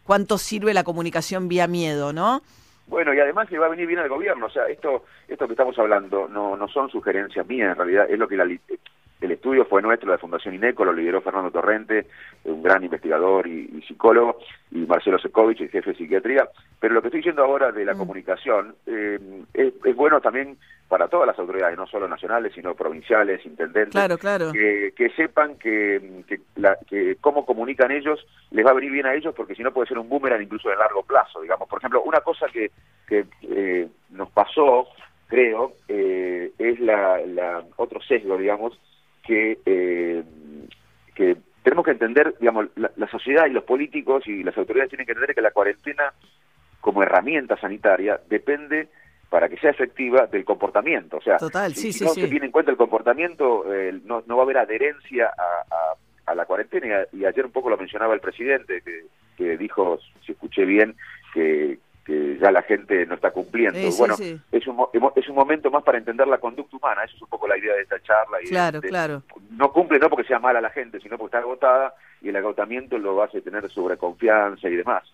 cuánto 0.05 0.39
sirve 0.39 0.75
la 0.75 0.85
comunicación 0.85 1.49
vía 1.49 1.67
miedo, 1.67 2.13
¿no? 2.13 2.43
Bueno, 2.87 3.13
y 3.13 3.21
además 3.21 3.51
le 3.51 3.59
va 3.59 3.67
a 3.67 3.71
venir 3.71 3.87
bien 3.87 3.99
al 3.99 4.09
gobierno, 4.09 4.47
o 4.47 4.51
sea, 4.51 4.67
esto 4.67 5.05
esto 5.29 5.47
que 5.47 5.53
estamos 5.53 5.79
hablando 5.79 6.27
no 6.27 6.57
no 6.57 6.69
son 6.69 6.89
sugerencias 6.89 7.47
mías, 7.47 7.73
en 7.73 7.77
realidad 7.77 8.07
es 8.09 8.19
lo 8.19 8.27
que 8.27 8.37
la, 8.37 8.47
el 9.21 9.33
estudio 9.33 9.65
fue 9.65 9.83
nuestro, 9.83 10.11
la 10.11 10.19
Fundación 10.19 10.55
INECO, 10.55 10.85
lo 10.85 10.93
lideró 10.93 11.21
Fernando 11.21 11.51
Torrente, 11.51 12.07
un 12.45 12.63
gran 12.63 12.85
investigador 12.85 13.47
y, 13.49 13.83
psicólogo, 13.87 14.39
y 14.71 14.79
Marcelo 14.79 15.19
Sekovich, 15.19 15.61
el 15.61 15.71
jefe 15.71 15.91
de 15.91 15.97
psiquiatría. 15.97 16.49
Pero 16.79 16.95
lo 16.95 17.03
que 17.03 17.09
estoy 17.09 17.21
diciendo 17.21 17.43
ahora 17.43 17.73
de 17.73 17.85
la 17.85 17.95
mm. 17.95 17.99
comunicación 17.99 18.77
eh, 18.87 19.19
es, 19.55 19.97
bueno 19.97 20.21
también 20.21 20.57
para 20.89 21.09
todas 21.09 21.27
las 21.27 21.39
autoridades, 21.39 21.77
no 21.77 21.87
solo 21.87 22.09
nacionales, 22.09 22.53
sino 22.55 22.75
provinciales, 22.75 23.45
intendentes, 23.45 23.93
claro, 23.93 24.17
claro. 24.17 24.53
Que, 24.53 25.13
sepan 25.17 25.57
que, 25.57 26.25
que, 26.89 27.17
cómo 27.21 27.45
comunican 27.45 27.91
ellos 27.91 28.25
les 28.53 28.65
va 28.65 28.71
a 28.71 28.75
venir 28.75 28.93
bien 28.93 29.07
a 29.07 29.15
ellos, 29.15 29.35
porque 29.35 29.55
si 29.55 29.63
no 29.63 29.73
puede 29.73 29.89
ser 29.89 29.99
un 29.99 30.09
boomerang 30.09 30.41
incluso 30.41 30.71
de 30.71 30.77
largo 30.77 31.03
plazo, 31.03 31.43
digamos. 31.43 31.69
Por 31.69 31.79
ejemplo, 31.81 32.03
una 32.03 32.21
cosa 32.21 32.47
que, 32.47 32.71
que 33.07 33.27
eh, 33.43 33.89
nos 34.11 34.31
pasó, 34.31 34.87
creo, 35.27 35.73
eh, 35.89 36.53
es 36.59 36.81
la, 36.81 37.21
la 37.27 37.65
otro 37.77 38.01
sesgo, 38.01 38.39
digamos, 38.39 38.79
que, 39.29 39.59
eh, 39.67 40.25
que 41.15 41.37
tenemos 41.63 41.85
que 41.85 41.91
entender, 41.91 42.35
digamos, 42.41 42.69
la, 42.77 43.09
sociedad 43.11 43.45
y 43.45 43.51
los 43.51 43.65
políticos 43.65 44.27
y 44.27 44.43
las 44.43 44.57
autoridades 44.57 44.89
tienen 44.89 45.05
que 45.05 45.13
entender 45.13 45.35
que 45.35 45.43
la 45.43 45.51
cuarentena 45.51 46.15
como 46.81 47.03
herramienta 47.03 47.61
sanitaria 47.61 48.19
depende 48.31 48.89
para 49.29 49.51
que 49.51 49.59
sea 49.59 49.71
efectiva 49.71 50.27
del 50.27 50.47
comportamiento. 50.47 51.19
O 51.19 51.21
sea, 51.21 51.39
si, 51.75 52.03
no 52.03 52.15
se 52.15 52.29
tiene 52.29 52.47
en 52.47 52.53
cuenta 52.53 52.71
el 52.71 52.79
comportamiento, 52.79 53.71
eh, 53.71 54.01
no, 54.07 54.23
no 54.27 54.37
va 54.37 54.43
a 54.43 54.45
haber 54.45 54.57
adherencia 54.57 55.27
a, 55.27 56.31
a, 56.31 56.35
la 56.35 56.47
cuarentena. 56.47 57.05
Y, 57.13 57.27
ayer 57.27 57.45
un 57.45 57.53
poco 57.53 57.69
lo 57.69 57.77
mencionaba 57.77 58.15
el 58.15 58.21
presidente, 58.21 58.81
que, 58.81 59.05
que 59.37 59.59
dijo, 59.59 59.99
si 60.25 60.33
escuché 60.33 60.65
bien, 60.65 60.97
que, 61.35 61.79
que 62.09 62.39
ya 62.41 62.51
la 62.51 62.63
gente 62.63 63.05
no 63.05 63.17
está 63.17 63.33
cumpliendo. 63.33 63.79
bueno, 63.99 64.15
Es, 64.51 64.67
un, 64.67 64.87
es 65.15 65.29
un 65.29 65.35
momento 65.35 65.71
más 65.71 65.83
para 65.83 65.99
entender 65.99 66.27
la 66.27 66.39
conducta 66.39 66.75
humana, 66.75 67.05
eso 67.05 67.17
es 67.17 67.23
un 67.23 67.29
poco 67.29 67.47
la 67.47 67.59
idea 67.59 67.75
de 67.75 67.83
esta 67.83 68.01
charla. 68.01 68.43
Y 68.43 68.47
claro, 68.47 68.81
claro. 68.81 69.23
No 69.51 69.71
cumple 69.73 69.99
no 69.99 70.09
porque 70.09 70.27
sea 70.27 70.39
mala 70.39 70.63
la 70.63 70.71
gente, 70.71 71.01
sino 71.01 71.19
porque 71.19 71.37
está 71.37 71.47
agotada 71.47 71.95
y 72.23 72.31
el 72.31 72.37
agotamiento 72.37 72.97
lo 72.97 73.23
hace 73.23 73.43
tener 73.43 73.69
sobreconfianza 73.69 74.71
y 74.71 74.77
demás. 74.77 75.05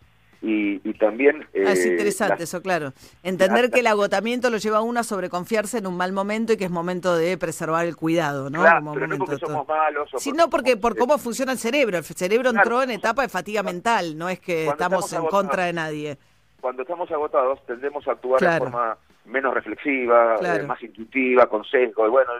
Y, 0.40 0.88
y 0.88 0.94
también... 0.94 1.42
Ah, 1.52 1.72
es 1.72 1.84
eh, 1.84 1.88
interesante 1.88 2.44
eso, 2.44 2.62
claro. 2.62 2.92
Entender 3.24 3.72
que 3.72 3.80
el 3.80 3.88
agotamiento 3.88 4.48
lo 4.48 4.58
lleva 4.58 4.78
a 4.78 4.82
uno 4.82 5.00
a 5.00 5.02
sobreconfiarse 5.02 5.78
en 5.78 5.88
un 5.88 5.96
mal 5.96 6.12
momento 6.12 6.52
y 6.52 6.56
que 6.56 6.66
es 6.66 6.70
momento 6.70 7.16
de 7.16 7.36
preservar 7.38 7.86
el 7.86 7.96
cuidado, 7.96 8.50
¿no? 8.50 8.60
Claro, 8.60 8.92
pero 8.94 9.08
no 9.08 9.18
porque 9.18 9.38
somos 9.38 9.66
malos. 9.66 10.10
sino 10.18 10.48
porque 10.48 10.76
por 10.76 10.96
cómo 10.96 11.18
funciona 11.18 11.50
el 11.50 11.58
cerebro. 11.58 11.98
El 11.98 12.04
cerebro 12.04 12.50
entró 12.50 12.84
en 12.84 12.92
etapa 12.92 13.22
de 13.22 13.28
fatiga 13.28 13.64
mental, 13.64 14.16
no 14.16 14.28
es 14.28 14.38
que 14.38 14.68
estamos 14.68 15.12
en 15.12 15.24
contra 15.26 15.64
de 15.64 15.72
nadie 15.72 16.18
cuando 16.64 16.80
estamos 16.80 17.11
agotados 17.11 17.61
tendemos 17.66 18.09
a 18.09 18.12
actuar 18.12 18.40
de 18.40 18.59
forma 18.59 18.97
menos 19.26 19.52
reflexiva, 19.52 20.37
eh, 20.37 20.62
más 20.62 20.83
intuitiva, 20.83 21.47
con 21.47 21.62
sesgo, 21.62 22.06
y 22.06 22.09
bueno, 22.09 22.33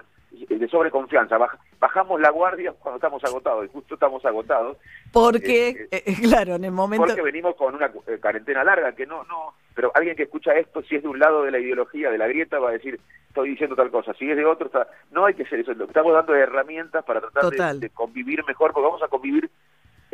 de 0.49 0.66
sobreconfianza. 0.66 1.37
bajamos 1.78 2.19
la 2.23 2.31
guardia 2.31 2.73
cuando 2.73 2.97
estamos 2.97 3.23
agotados, 3.23 3.66
y 3.66 3.69
justo 3.69 3.93
estamos 3.93 4.25
agotados. 4.25 4.78
Porque, 5.12 5.88
eh, 5.90 6.02
eh, 6.07 6.14
claro, 6.23 6.54
en 6.54 6.64
el 6.64 6.71
momento... 6.71 7.04
Porque 7.04 7.21
venimos 7.21 7.54
con 7.57 7.75
una 7.75 7.93
cuarentena 8.19 8.64
larga, 8.64 8.93
que 8.93 9.04
no, 9.04 9.25
no... 9.25 9.52
Pero 9.75 9.93
alguien 9.95 10.16
que 10.16 10.23
escucha 10.23 10.54
esto, 10.54 10.81
si 10.85 10.97
es 10.97 11.02
de 11.02 11.09
un 11.09 11.19
lado 11.19 11.43
de 11.43 11.50
la 11.50 11.59
ideología, 11.59 12.11
de 12.11 12.16
la 12.16 12.26
grieta, 12.26 12.59
va 12.59 12.71
a 12.71 12.73
decir, 12.73 12.99
estoy 13.28 13.50
diciendo 13.50 13.76
tal 13.76 13.90
cosa. 13.90 14.14
Si 14.14 14.31
es 14.31 14.38
de 14.38 14.47
otro, 14.47 14.69
está... 14.69 14.88
no 15.11 15.26
hay 15.26 15.35
que 15.35 15.45
ser 15.45 15.61
eso. 15.61 15.73
Estamos 15.73 16.14
dando 16.14 16.35
herramientas 16.35 17.04
para 17.04 17.21
tratar 17.21 17.50
de, 17.50 17.78
de, 17.78 17.90
convivir 17.90 18.43
mejor, 18.47 18.73
porque 18.73 18.87
vamos 18.87 19.02
a 19.02 19.09
convivir 19.09 19.50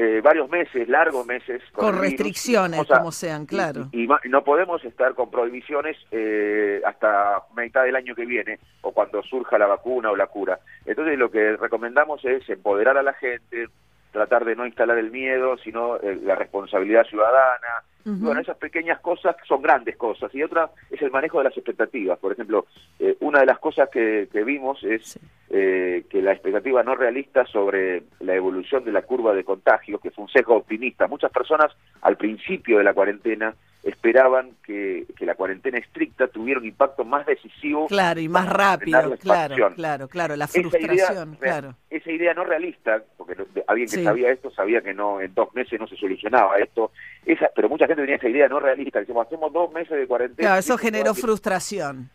eh, 0.02 0.22
varios 0.22 0.48
meses, 0.48 0.88
largos 0.88 1.26
meses. 1.26 1.62
Con, 1.72 1.98
restricciones, 1.98 2.86
como 2.86 3.12
sean, 3.12 3.44
claro. 3.44 3.90
Y, 3.92 4.08
no 4.30 4.42
podemos 4.42 4.82
estar 4.82 5.14
con 5.14 5.30
prohibiciones 5.30 5.94
eh, 6.10 6.80
hasta 6.86 7.42
mitad 7.54 7.84
del 7.84 7.96
año 7.96 8.14
que 8.14 8.24
viene 8.24 8.58
o 8.80 8.92
cuando 8.92 9.22
surja 9.22 9.58
la 9.58 9.66
vacuna 9.66 10.10
o 10.10 10.16
la 10.16 10.28
cura. 10.28 10.58
Entonces 10.86 11.18
lo 11.18 11.30
que 11.30 11.54
recomendamos 11.58 12.24
es 12.24 12.48
empoderar 12.48 12.96
a 12.96 13.02
la 13.02 13.12
gente, 13.12 13.66
tratar 14.10 14.46
de 14.46 14.56
no 14.56 14.64
instalar 14.64 14.96
el 14.96 15.10
miedo, 15.10 15.58
sino 15.58 15.96
eh, 15.96 16.18
la 16.22 16.34
responsabilidad 16.34 17.04
ciudadana, 17.04 17.84
bueno, 18.04 18.40
esas 18.40 18.56
pequeñas 18.56 19.00
cosas 19.00 19.36
son 19.46 19.62
grandes 19.62 19.96
cosas. 19.96 20.34
Y 20.34 20.42
otra 20.42 20.70
es 20.90 21.00
el 21.02 21.10
manejo 21.10 21.38
de 21.38 21.44
las 21.44 21.56
expectativas. 21.56 22.18
Por 22.18 22.32
ejemplo, 22.32 22.66
eh, 22.98 23.16
una 23.20 23.40
de 23.40 23.46
las 23.46 23.58
cosas 23.58 23.88
que, 23.90 24.28
vimos 24.44 24.82
es 24.84 25.18
eh, 25.50 26.04
que 26.08 26.22
la 26.22 26.32
expectativa 26.32 26.82
no 26.82 26.94
realista 26.94 27.44
sobre 27.46 28.04
la 28.20 28.34
evolución 28.34 28.84
de 28.84 28.92
la 28.92 29.02
curva 29.02 29.34
de 29.34 29.44
contagios, 29.44 30.00
que 30.00 30.10
fue 30.10 30.24
un 30.24 30.30
sesgo 30.30 30.56
optimista. 30.56 31.06
Muchas 31.06 31.30
personas 31.30 31.72
al 32.02 32.16
principio 32.16 32.78
de 32.78 32.84
la 32.84 32.94
cuarentena 32.94 33.54
esperaban 33.82 34.52
que, 34.64 35.06
la 35.20 35.34
cuarentena 35.34 35.78
estricta 35.78 36.28
tuviera 36.28 36.60
un 36.60 36.66
impacto 36.66 37.04
más 37.04 37.26
decisivo. 37.26 37.86
Claro, 37.86 38.20
y 38.20 38.28
más 38.28 38.48
rápido, 38.48 39.16
claro, 39.18 39.74
claro, 39.74 40.08
claro, 40.08 40.36
la 40.36 40.48
frustración, 40.48 41.34
esa 41.34 41.46
idea, 41.46 41.74
Esa 41.90 42.10
idea 42.10 42.34
no 42.34 42.44
realista, 42.44 43.02
porque 43.16 43.36
alguien 43.66 43.88
que 43.88 44.02
sabía 44.02 44.32
esto 44.32 44.50
sabía 44.50 44.80
que 44.80 44.94
no 44.94 45.20
en 45.20 45.34
dos 45.34 45.54
meses 45.54 45.78
no 45.78 45.86
se 45.86 45.96
solucionaba 45.96 46.58
esto, 46.58 46.90
esa, 47.24 47.50
pero 47.54 47.68
mucha 47.68 47.86
gente 47.86 48.02
tenía 48.02 48.16
esa 48.16 48.28
idea 48.28 48.48
no 48.48 48.60
realista, 48.60 49.00
decimos, 49.00 49.26
hacemos 49.26 49.52
dos 49.52 49.72
meses 49.72 49.98
de 49.98 50.06
cuarentena. 50.06 50.48
Claro, 50.48 50.60
eso 50.60 50.78
generó 50.78 51.14
frustración. 51.14 52.10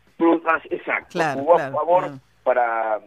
Exacto, 0.70 1.10
claro, 1.12 1.42
jugó 1.42 1.60
a 1.60 1.72
favor 1.72 2.12
para, 2.44 3.00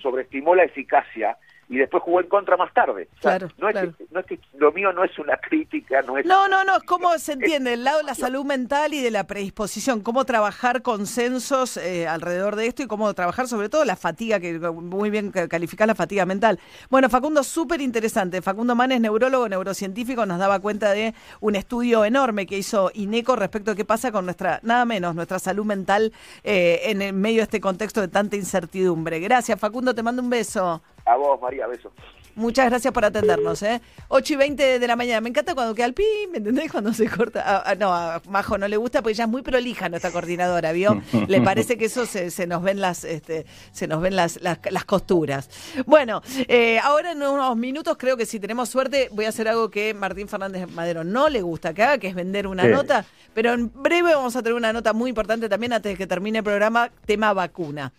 sobreestimó 0.00 0.54
la 0.54 0.64
eficacia 0.64 1.36
y 1.72 1.78
después 1.78 2.02
jugó 2.02 2.20
en 2.20 2.28
contra 2.28 2.58
más 2.58 2.72
tarde. 2.74 3.08
claro, 3.20 3.48
no, 3.56 3.70
es 3.70 3.74
Que, 3.74 4.04
no 4.10 4.20
es 4.20 4.26
que 4.26 4.38
lo 4.58 4.72
mío 4.72 4.92
no 4.92 5.04
es 5.04 5.18
una 5.18 5.36
crítica, 5.48 6.02
no 6.02 6.18
es... 6.18 6.26
No, 6.26 6.46
no, 6.46 6.64
no, 6.64 6.74
¿cómo 6.84 7.18
se 7.18 7.32
entiende? 7.32 7.72
El 7.72 7.84
lado 7.84 7.98
de 7.98 8.04
la 8.04 8.14
salud 8.14 8.44
mental 8.44 8.92
y 8.92 9.00
de 9.00 9.10
la 9.10 9.24
predisposición, 9.24 10.02
cómo 10.02 10.26
trabajar 10.26 10.82
consensos 10.82 11.78
eh, 11.78 12.06
alrededor 12.06 12.56
de 12.56 12.66
esto 12.66 12.82
y 12.82 12.86
cómo 12.86 13.12
trabajar 13.14 13.48
sobre 13.48 13.70
todo 13.70 13.86
la 13.86 13.96
fatiga, 13.96 14.38
que 14.38 14.58
muy 14.58 15.08
bien 15.08 15.30
calificar 15.30 15.88
la 15.88 15.94
fatiga 15.94 16.26
mental. 16.26 16.60
Bueno, 16.90 17.08
Facundo, 17.08 17.42
súper 17.42 17.80
interesante. 17.80 18.42
Facundo 18.42 18.74
Manes, 18.74 19.00
neurólogo, 19.00 19.48
neurocientífico, 19.48 20.26
nos 20.26 20.38
daba 20.38 20.60
cuenta 20.60 20.90
de 20.90 21.14
un 21.40 21.56
estudio 21.56 22.04
enorme 22.04 22.44
que 22.44 22.58
hizo 22.58 22.90
INECO 22.92 23.34
respecto 23.34 23.70
a 23.70 23.74
qué 23.74 23.86
pasa 23.86 24.12
con 24.12 24.26
nuestra, 24.26 24.60
nada 24.62 24.84
menos, 24.84 25.14
nuestra 25.14 25.38
salud 25.38 25.64
mental 25.64 26.12
eh, 26.44 26.80
en 26.84 27.00
el 27.00 27.14
medio 27.14 27.38
de 27.38 27.44
este 27.44 27.62
contexto 27.62 28.02
de 28.02 28.08
tanta 28.08 28.36
incertidumbre. 28.36 29.20
Gracias, 29.20 29.58
Facundo, 29.58 29.94
te 29.94 30.02
mando 30.02 30.20
un 30.20 30.28
beso. 30.28 30.82
A 31.04 31.16
vos, 31.16 31.40
María, 31.40 31.66
beso. 31.66 31.92
Muchas 32.34 32.70
gracias 32.70 32.94
por 32.94 33.04
atendernos, 33.04 33.62
¿eh? 33.62 33.82
8 34.08 34.32
y 34.32 34.36
20 34.36 34.78
de 34.78 34.86
la 34.86 34.96
mañana. 34.96 35.20
Me 35.20 35.28
encanta 35.28 35.54
cuando 35.54 35.74
queda 35.74 35.84
el 35.86 35.92
pi, 35.92 36.04
¿me 36.30 36.38
entendés? 36.38 36.72
Cuando 36.72 36.94
se 36.94 37.06
corta. 37.06 37.42
Ah, 37.44 37.62
ah, 37.66 37.74
no, 37.74 37.92
a 37.92 38.22
Majo 38.26 38.56
no 38.56 38.68
le 38.68 38.78
gusta 38.78 39.02
porque 39.02 39.12
ella 39.12 39.24
es 39.24 39.30
muy 39.30 39.42
prolija 39.42 39.90
nuestra 39.90 40.10
coordinadora, 40.10 40.72
¿vio? 40.72 41.02
Le 41.28 41.42
parece 41.42 41.76
que 41.76 41.86
eso 41.86 42.06
se, 42.06 42.30
se 42.30 42.46
nos 42.46 42.62
ven 42.62 42.80
las 42.80 43.04
este, 43.04 43.44
se 43.72 43.86
nos 43.86 44.00
ven 44.00 44.16
las, 44.16 44.40
las, 44.40 44.84
costuras. 44.86 45.50
Bueno, 45.84 46.22
eh, 46.48 46.78
ahora 46.82 47.12
en 47.12 47.22
unos 47.22 47.56
minutos 47.56 47.96
creo 47.98 48.16
que 48.16 48.24
si 48.24 48.40
tenemos 48.40 48.70
suerte 48.70 49.08
voy 49.12 49.26
a 49.26 49.28
hacer 49.28 49.48
algo 49.48 49.70
que 49.70 49.92
Martín 49.92 50.26
Fernández 50.26 50.70
Madero 50.70 51.04
no 51.04 51.28
le 51.28 51.42
gusta 51.42 51.74
que 51.74 51.82
haga, 51.82 51.98
que 51.98 52.08
es 52.08 52.14
vender 52.14 52.46
una 52.46 52.64
nota. 52.64 53.04
Pero 53.34 53.52
en 53.52 53.70
breve 53.74 54.14
vamos 54.14 54.36
a 54.36 54.42
tener 54.42 54.54
una 54.54 54.72
nota 54.72 54.92
muy 54.94 55.10
importante 55.10 55.48
también 55.48 55.74
antes 55.74 55.92
de 55.92 55.98
que 55.98 56.06
termine 56.06 56.38
el 56.38 56.44
programa, 56.44 56.90
tema 57.04 57.32
vacuna. 57.34 57.92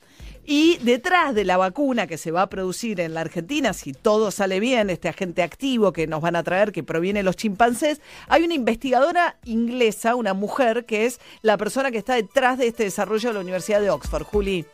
Y 0.46 0.78
detrás 0.80 1.34
de 1.34 1.46
la 1.46 1.58
vacuna 1.58 2.06
que 2.06 2.18
se 2.18 2.32
va 2.32 2.44
a 2.44 2.50
producir 2.50 3.00
en 3.00 3.14
la 3.14 3.22
Argentina, 3.22 3.74
si 3.74 3.94
todo 3.94 4.30
sale 4.30 4.60
bien, 4.60 4.90
este 4.90 5.08
agente 5.08 5.42
activo 5.42 5.94
que 5.94 6.06
nos 6.06 6.22
van 6.22 6.36
a 6.36 6.44
traer, 6.44 6.72
que 6.72 6.84
proviene 6.84 7.20
de 7.20 7.24
los 7.24 7.38
chimpancés, 7.38 8.02
hay 8.28 8.44
una 8.44 8.54
investigadora 8.54 9.38
inglesa, 9.46 10.16
una 10.16 10.34
mujer, 10.34 10.86
que 10.86 11.06
es 11.06 11.20
la 11.42 11.58
persona 11.58 11.92
que 11.92 11.98
está 11.98 12.16
detrás 12.16 12.58
de 12.58 12.68
este 12.68 12.84
desarrollo 12.84 13.30
de 13.30 13.36
la 13.36 13.40
Universidad 13.42 13.80
de 13.80 13.90
Oxford. 13.90 14.24
Juli. 14.24 14.66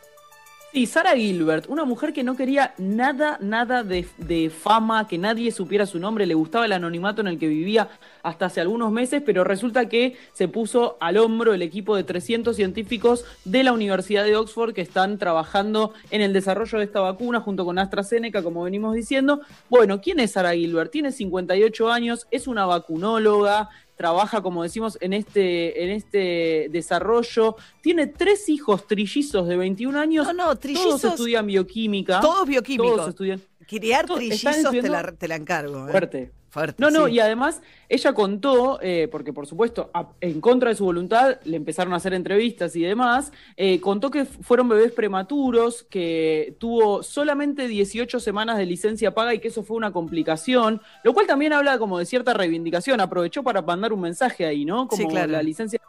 Sí, 0.72 0.86
Sara 0.86 1.16
Gilbert, 1.16 1.68
una 1.68 1.84
mujer 1.84 2.12
que 2.12 2.22
no 2.22 2.36
quería 2.36 2.74
nada, 2.78 3.38
nada 3.40 3.82
de, 3.82 4.06
de, 4.18 4.50
fama, 4.50 5.08
que 5.08 5.18
nadie 5.18 5.50
supiera 5.50 5.84
su 5.84 5.98
nombre, 5.98 6.26
le 6.26 6.34
gustaba 6.34 6.64
el 6.64 6.70
anonimato 6.70 7.20
en 7.20 7.26
el 7.26 7.40
que 7.40 7.48
vivía 7.48 7.88
hasta 8.22 8.46
hace 8.46 8.60
algunos 8.60 8.92
meses, 8.92 9.20
pero 9.26 9.42
resulta 9.42 9.88
que 9.88 10.16
se 10.32 10.46
puso 10.46 10.96
al 11.00 11.16
hombro 11.16 11.54
el 11.54 11.62
equipo 11.62 11.96
de 11.96 12.04
300 12.04 12.54
científicos 12.54 13.24
de 13.44 13.64
la 13.64 13.72
Universidad 13.72 14.22
de 14.22 14.36
Oxford 14.36 14.72
que 14.72 14.80
están 14.80 15.18
trabajando 15.18 15.92
en 16.12 16.20
el 16.20 16.32
desarrollo 16.32 16.78
de 16.78 16.84
esta 16.84 17.00
vacuna 17.00 17.40
junto 17.40 17.64
con 17.64 17.80
AstraZeneca, 17.80 18.44
como 18.44 18.62
venimos 18.62 18.94
diciendo. 18.94 19.40
Bueno, 19.68 20.00
¿quién 20.00 20.20
es 20.20 20.32
Sara 20.32 20.52
Gilbert? 20.52 20.92
Tiene 20.92 21.10
58 21.10 21.90
años, 21.90 22.28
es 22.30 22.46
una 22.46 22.64
vacunóloga, 22.66 23.70
trabaja, 24.00 24.40
como 24.40 24.62
decimos, 24.62 24.96
en 25.02 25.12
este, 25.12 25.84
en 25.84 25.90
este 25.90 26.68
desarrollo. 26.70 27.56
Tiene 27.82 28.06
tres 28.06 28.48
hijos 28.48 28.86
trillizos 28.86 29.46
de 29.46 29.58
21 29.58 30.00
años. 30.00 30.26
No, 30.28 30.32
no, 30.32 30.56
trillizos. 30.56 31.02
Todos 31.02 31.14
estudian 31.16 31.46
bioquímica. 31.46 32.18
Todos 32.20 32.48
bioquímicos. 32.48 32.96
Todos 32.96 33.08
estudian. 33.10 33.42
Criar 33.66 34.06
trillizos 34.06 34.70
te 34.70 34.88
la, 34.88 35.12
te 35.12 35.28
la, 35.28 35.36
encargo. 35.36 35.86
¿eh? 35.86 35.90
Fuerte. 35.90 36.32
Fuerte, 36.50 36.82
No, 36.82 36.90
no, 36.90 37.06
sí. 37.06 37.12
y 37.12 37.20
además 37.20 37.62
ella 37.88 38.12
contó, 38.12 38.80
eh, 38.82 39.08
porque 39.10 39.32
por 39.32 39.46
supuesto, 39.46 39.88
a- 39.94 40.08
en 40.20 40.40
contra 40.40 40.70
de 40.70 40.74
su 40.74 40.84
voluntad, 40.84 41.38
le 41.44 41.56
empezaron 41.56 41.92
a 41.92 41.96
hacer 41.96 42.12
entrevistas 42.12 42.74
y 42.74 42.82
demás, 42.82 43.32
eh, 43.56 43.80
contó 43.80 44.10
que 44.10 44.24
fueron 44.24 44.68
bebés 44.68 44.90
prematuros, 44.90 45.84
que 45.84 46.56
tuvo 46.58 47.04
solamente 47.04 47.68
18 47.68 48.18
semanas 48.18 48.58
de 48.58 48.66
licencia 48.66 49.14
paga 49.14 49.32
y 49.32 49.38
que 49.38 49.48
eso 49.48 49.62
fue 49.62 49.76
una 49.76 49.92
complicación, 49.92 50.80
lo 51.04 51.14
cual 51.14 51.28
también 51.28 51.52
habla 51.52 51.78
como 51.78 51.98
de 52.00 52.04
cierta 52.06 52.34
reivindicación, 52.34 53.00
aprovechó 53.00 53.44
para 53.44 53.62
mandar 53.62 53.92
un 53.92 54.00
mensaje 54.00 54.44
ahí, 54.44 54.64
¿no? 54.64 54.88
Como 54.88 55.02
Sí, 55.02 55.06
claro. 55.08 55.30
la 55.30 55.42
licencia 55.44 55.80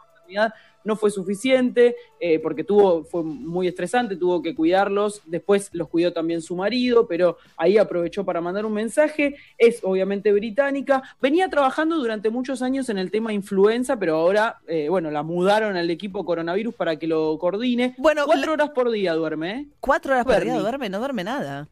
no 0.84 0.96
fue 0.96 1.12
suficiente, 1.12 1.96
eh, 2.20 2.40
porque 2.40 2.64
tuvo, 2.64 3.04
fue 3.04 3.24
muy 3.24 3.68
estresante, 3.68 4.16
tuvo 4.16 4.42
que 4.42 4.56
cuidarlos, 4.56 5.22
después 5.26 5.70
los 5.74 5.88
cuidó 5.90 6.14
también 6.14 6.42
su 6.42 6.56
marido, 6.56 7.08
pero 7.08 7.38
ahí 7.58 7.78
aprovechó 7.78 8.26
para 8.26 8.42
mandar 8.42 8.66
un 8.66 8.74
mensaje, 8.74 9.36
es 9.58 9.80
obviamente 9.84 10.32
británica, 10.32 11.04
venía 11.22 11.50
trabajando 11.50 11.98
durante 11.98 12.30
muchos 12.30 12.62
años 12.62 12.90
en 12.90 12.98
el 12.98 13.12
tema 13.12 13.34
influenza, 13.34 13.98
pero 13.98 14.16
ahora, 14.16 14.60
eh, 14.68 14.90
bueno, 14.90 15.12
la 15.12 15.24
mudaron 15.24 15.78
al 15.78 15.90
equipo 15.90 16.26
coronavirus 16.26 16.74
para 16.74 16.96
que 16.98 17.08
lo 17.08 17.38
coordine. 17.38 17.96
Bueno, 17.98 18.26
cuatro 18.26 18.54
horas 18.54 18.70
por 18.72 18.92
día 18.92 19.14
duerme, 19.14 19.52
¿eh? 19.52 19.68
Cuatro 19.80 20.14
horas 20.14 20.26
por 20.26 20.42
día 20.42 20.58
duerme, 20.58 20.90
no 20.90 21.00
duerme 21.00 21.24
nada. 21.24 21.68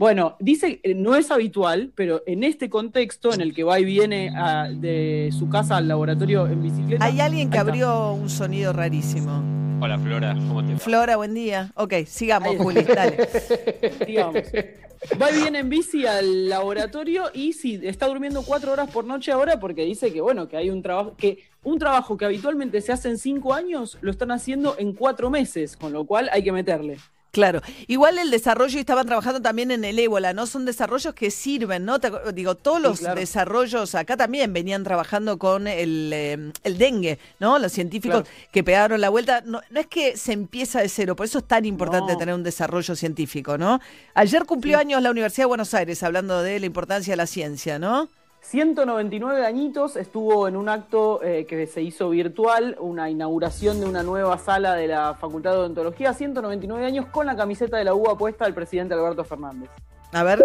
Bueno, 0.00 0.34
dice 0.40 0.80
que 0.80 0.94
no 0.94 1.14
es 1.14 1.30
habitual, 1.30 1.92
pero 1.94 2.22
en 2.24 2.42
este 2.42 2.70
contexto 2.70 3.34
en 3.34 3.42
el 3.42 3.52
que 3.52 3.64
va 3.64 3.78
y 3.80 3.84
viene 3.84 4.32
a- 4.34 4.70
de 4.70 5.28
su 5.38 5.50
casa 5.50 5.76
al 5.76 5.88
laboratorio 5.88 6.46
en 6.46 6.62
bicicleta. 6.62 7.04
Hay 7.04 7.20
alguien 7.20 7.50
que 7.50 7.58
abrió 7.58 8.14
un 8.14 8.30
sonido 8.30 8.72
rarísimo. 8.72 9.44
Hola 9.78 9.98
Flora, 9.98 10.32
¿cómo 10.32 10.64
te 10.64 10.72
va? 10.72 10.78
Flora, 10.78 11.16
buen 11.16 11.34
día. 11.34 11.70
Ok, 11.74 11.92
sigamos, 12.06 12.56
Juli, 12.56 12.80
dale. 12.82 13.28
digamos. 14.06 14.36
Va 15.20 15.30
y 15.32 15.42
viene 15.42 15.58
en 15.58 15.68
bici 15.68 16.06
al 16.06 16.48
laboratorio 16.48 17.24
y 17.34 17.52
sí, 17.52 17.78
está 17.82 18.06
durmiendo 18.06 18.42
cuatro 18.42 18.72
horas 18.72 18.88
por 18.90 19.04
noche 19.04 19.32
ahora 19.32 19.60
porque 19.60 19.84
dice 19.84 20.14
que 20.14 20.22
bueno, 20.22 20.48
que 20.48 20.56
hay 20.56 20.70
un 20.70 20.80
trabajo, 20.80 21.14
que 21.14 21.40
un 21.62 21.78
trabajo 21.78 22.16
que 22.16 22.24
habitualmente 22.24 22.80
se 22.80 22.92
hace 22.92 23.10
en 23.10 23.18
cinco 23.18 23.52
años, 23.52 23.98
lo 24.00 24.10
están 24.10 24.30
haciendo 24.30 24.76
en 24.78 24.94
cuatro 24.94 25.28
meses, 25.28 25.76
con 25.76 25.92
lo 25.92 26.06
cual 26.06 26.30
hay 26.32 26.42
que 26.42 26.52
meterle. 26.52 26.96
Claro. 27.32 27.60
Igual 27.86 28.18
el 28.18 28.30
desarrollo, 28.30 28.76
y 28.76 28.80
estaban 28.80 29.06
trabajando 29.06 29.40
también 29.40 29.70
en 29.70 29.84
el 29.84 29.98
ébola, 29.98 30.32
¿no? 30.32 30.46
Son 30.46 30.64
desarrollos 30.64 31.14
que 31.14 31.30
sirven, 31.30 31.84
¿no? 31.84 32.00
Te 32.00 32.10
digo, 32.34 32.56
todos 32.56 32.78
Sí, 32.78 32.82
los 32.82 32.98
claro. 33.00 33.20
desarrollos 33.20 33.94
acá 33.94 34.16
también 34.16 34.52
venían 34.52 34.82
trabajando 34.82 35.38
con 35.38 35.68
el, 35.68 36.10
eh, 36.12 36.52
el 36.64 36.78
dengue, 36.78 37.18
¿no? 37.38 37.58
Los 37.60 37.70
científicos 37.72 38.22
Claro. 38.22 38.36
que 38.52 38.64
pegaron 38.64 39.00
la 39.00 39.10
vuelta. 39.10 39.42
No, 39.44 39.60
no 39.70 39.80
es 39.80 39.86
que 39.86 40.16
se 40.16 40.32
empieza 40.32 40.80
de 40.80 40.88
cero, 40.88 41.14
por 41.14 41.26
eso 41.26 41.38
es 41.38 41.44
tan 41.46 41.64
importante 41.64 42.12
No. 42.12 42.18
tener 42.18 42.34
un 42.34 42.42
desarrollo 42.42 42.96
científico, 42.96 43.56
¿no? 43.56 43.80
Ayer 44.14 44.44
cumplió 44.44 44.78
años 44.78 45.00
la 45.00 45.10
Universidad 45.12 45.44
de 45.44 45.48
Buenos 45.48 45.72
Aires, 45.74 46.02
hablando 46.02 46.42
de 46.42 46.58
la 46.58 46.66
importancia 46.66 47.12
de 47.12 47.16
la 47.16 47.26
ciencia, 47.26 47.78
¿no? 47.78 48.08
199 48.50 49.46
añitos 49.46 49.94
estuvo 49.94 50.48
en 50.48 50.56
un 50.56 50.68
acto 50.68 51.22
eh, 51.22 51.46
que 51.48 51.68
se 51.68 51.82
hizo 51.82 52.10
virtual, 52.10 52.76
una 52.80 53.08
inauguración 53.08 53.78
de 53.78 53.86
una 53.86 54.02
nueva 54.02 54.38
sala 54.38 54.74
de 54.74 54.88
la 54.88 55.14
Facultad 55.14 55.52
de 55.52 55.58
Odontología, 55.58 56.12
199 56.12 56.84
años 56.84 57.06
con 57.12 57.26
la 57.26 57.36
camiseta 57.36 57.76
de 57.76 57.84
la 57.84 57.94
UBA 57.94 58.18
puesta 58.18 58.46
del 58.46 58.54
presidente 58.54 58.94
Alberto 58.94 59.22
Fernández. 59.22 59.70
A 60.10 60.24
ver. 60.24 60.44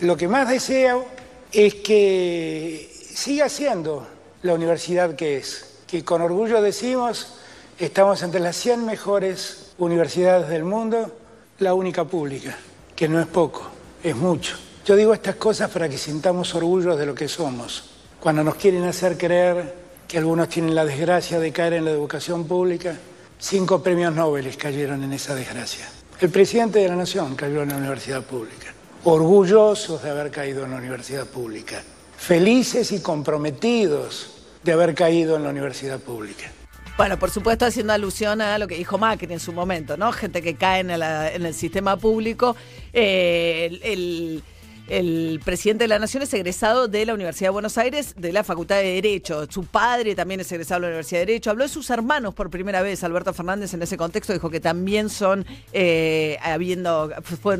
Lo 0.00 0.16
que 0.16 0.26
más 0.26 0.48
deseo 0.48 1.04
es 1.52 1.76
que 1.76 2.90
siga 2.92 3.48
siendo 3.48 4.08
la 4.42 4.54
universidad 4.54 5.14
que 5.14 5.36
es, 5.36 5.84
que 5.86 6.04
con 6.04 6.22
orgullo 6.22 6.60
decimos 6.60 7.38
estamos 7.78 8.24
entre 8.24 8.40
las 8.40 8.56
100 8.56 8.84
mejores 8.84 9.72
universidades 9.78 10.48
del 10.48 10.64
mundo, 10.64 11.16
la 11.60 11.74
única 11.74 12.04
pública, 12.04 12.58
que 12.96 13.08
no 13.08 13.20
es 13.20 13.28
poco, 13.28 13.70
es 14.02 14.16
mucho. 14.16 14.56
Yo 14.84 14.96
digo 14.96 15.12
estas 15.12 15.36
cosas 15.36 15.70
para 15.70 15.88
que 15.88 15.98
sintamos 15.98 16.54
orgullo 16.54 16.96
de 16.96 17.06
lo 17.06 17.14
que 17.14 17.28
somos. 17.28 17.84
Cuando 18.18 18.42
nos 18.42 18.54
quieren 18.54 18.84
hacer 18.84 19.18
creer 19.18 19.74
que 20.08 20.18
algunos 20.18 20.48
tienen 20.48 20.74
la 20.74 20.84
desgracia 20.84 21.38
de 21.38 21.52
caer 21.52 21.74
en 21.74 21.84
la 21.84 21.90
educación 21.90 22.46
pública, 22.46 22.96
cinco 23.38 23.82
premios 23.82 24.14
Nobel 24.14 24.56
cayeron 24.56 25.04
en 25.04 25.12
esa 25.12 25.34
desgracia. 25.34 25.88
El 26.20 26.30
presidente 26.30 26.80
de 26.80 26.88
la 26.88 26.96
Nación 26.96 27.36
cayó 27.36 27.62
en 27.62 27.68
la 27.68 27.76
universidad 27.76 28.22
pública. 28.22 28.74
Orgullosos 29.04 30.02
de 30.02 30.10
haber 30.10 30.30
caído 30.30 30.64
en 30.64 30.72
la 30.72 30.78
universidad 30.78 31.26
pública. 31.26 31.82
Felices 32.16 32.92
y 32.92 33.00
comprometidos 33.00 34.32
de 34.62 34.72
haber 34.72 34.94
caído 34.94 35.36
en 35.36 35.44
la 35.44 35.50
universidad 35.50 36.00
pública. 36.00 36.50
Bueno, 36.96 37.18
por 37.18 37.30
supuesto 37.30 37.64
haciendo 37.64 37.92
alusión 37.92 38.42
a 38.42 38.58
lo 38.58 38.66
que 38.66 38.76
dijo 38.76 38.98
Macri 38.98 39.32
en 39.32 39.40
su 39.40 39.52
momento, 39.52 39.96
¿no? 39.96 40.12
Gente 40.12 40.42
que 40.42 40.56
cae 40.56 40.80
en, 40.80 40.90
el 40.90 41.54
sistema 41.54 41.96
público. 41.96 42.56
Eh, 42.92 44.42
el 44.90 45.40
presidente 45.44 45.84
de 45.84 45.88
la 45.88 46.00
Nación 46.00 46.24
es 46.24 46.34
egresado 46.34 46.88
de 46.88 47.06
la 47.06 47.14
Universidad 47.14 47.46
de 47.48 47.52
Buenos 47.52 47.78
Aires, 47.78 48.14
de 48.16 48.32
la 48.32 48.42
Facultad 48.42 48.76
de 48.76 48.94
Derecho. 48.94 49.46
Su 49.48 49.64
padre 49.64 50.16
también 50.16 50.40
es 50.40 50.50
egresado 50.50 50.80
de 50.80 50.82
la 50.82 50.88
Universidad 50.88 51.20
de 51.20 51.26
Derecho. 51.26 51.50
Habló 51.50 51.62
de 51.62 51.68
sus 51.68 51.90
hermanos 51.90 52.34
por 52.34 52.50
primera 52.50 52.82
vez. 52.82 53.04
Alberto 53.04 53.32
Fernández 53.32 53.72
en 53.72 53.82
ese 53.82 53.96
contexto 53.96 54.32
dijo 54.32 54.50
que 54.50 54.58
también 54.58 55.08
son, 55.08 55.46
eh, 55.72 56.38
habiendo, 56.42 57.10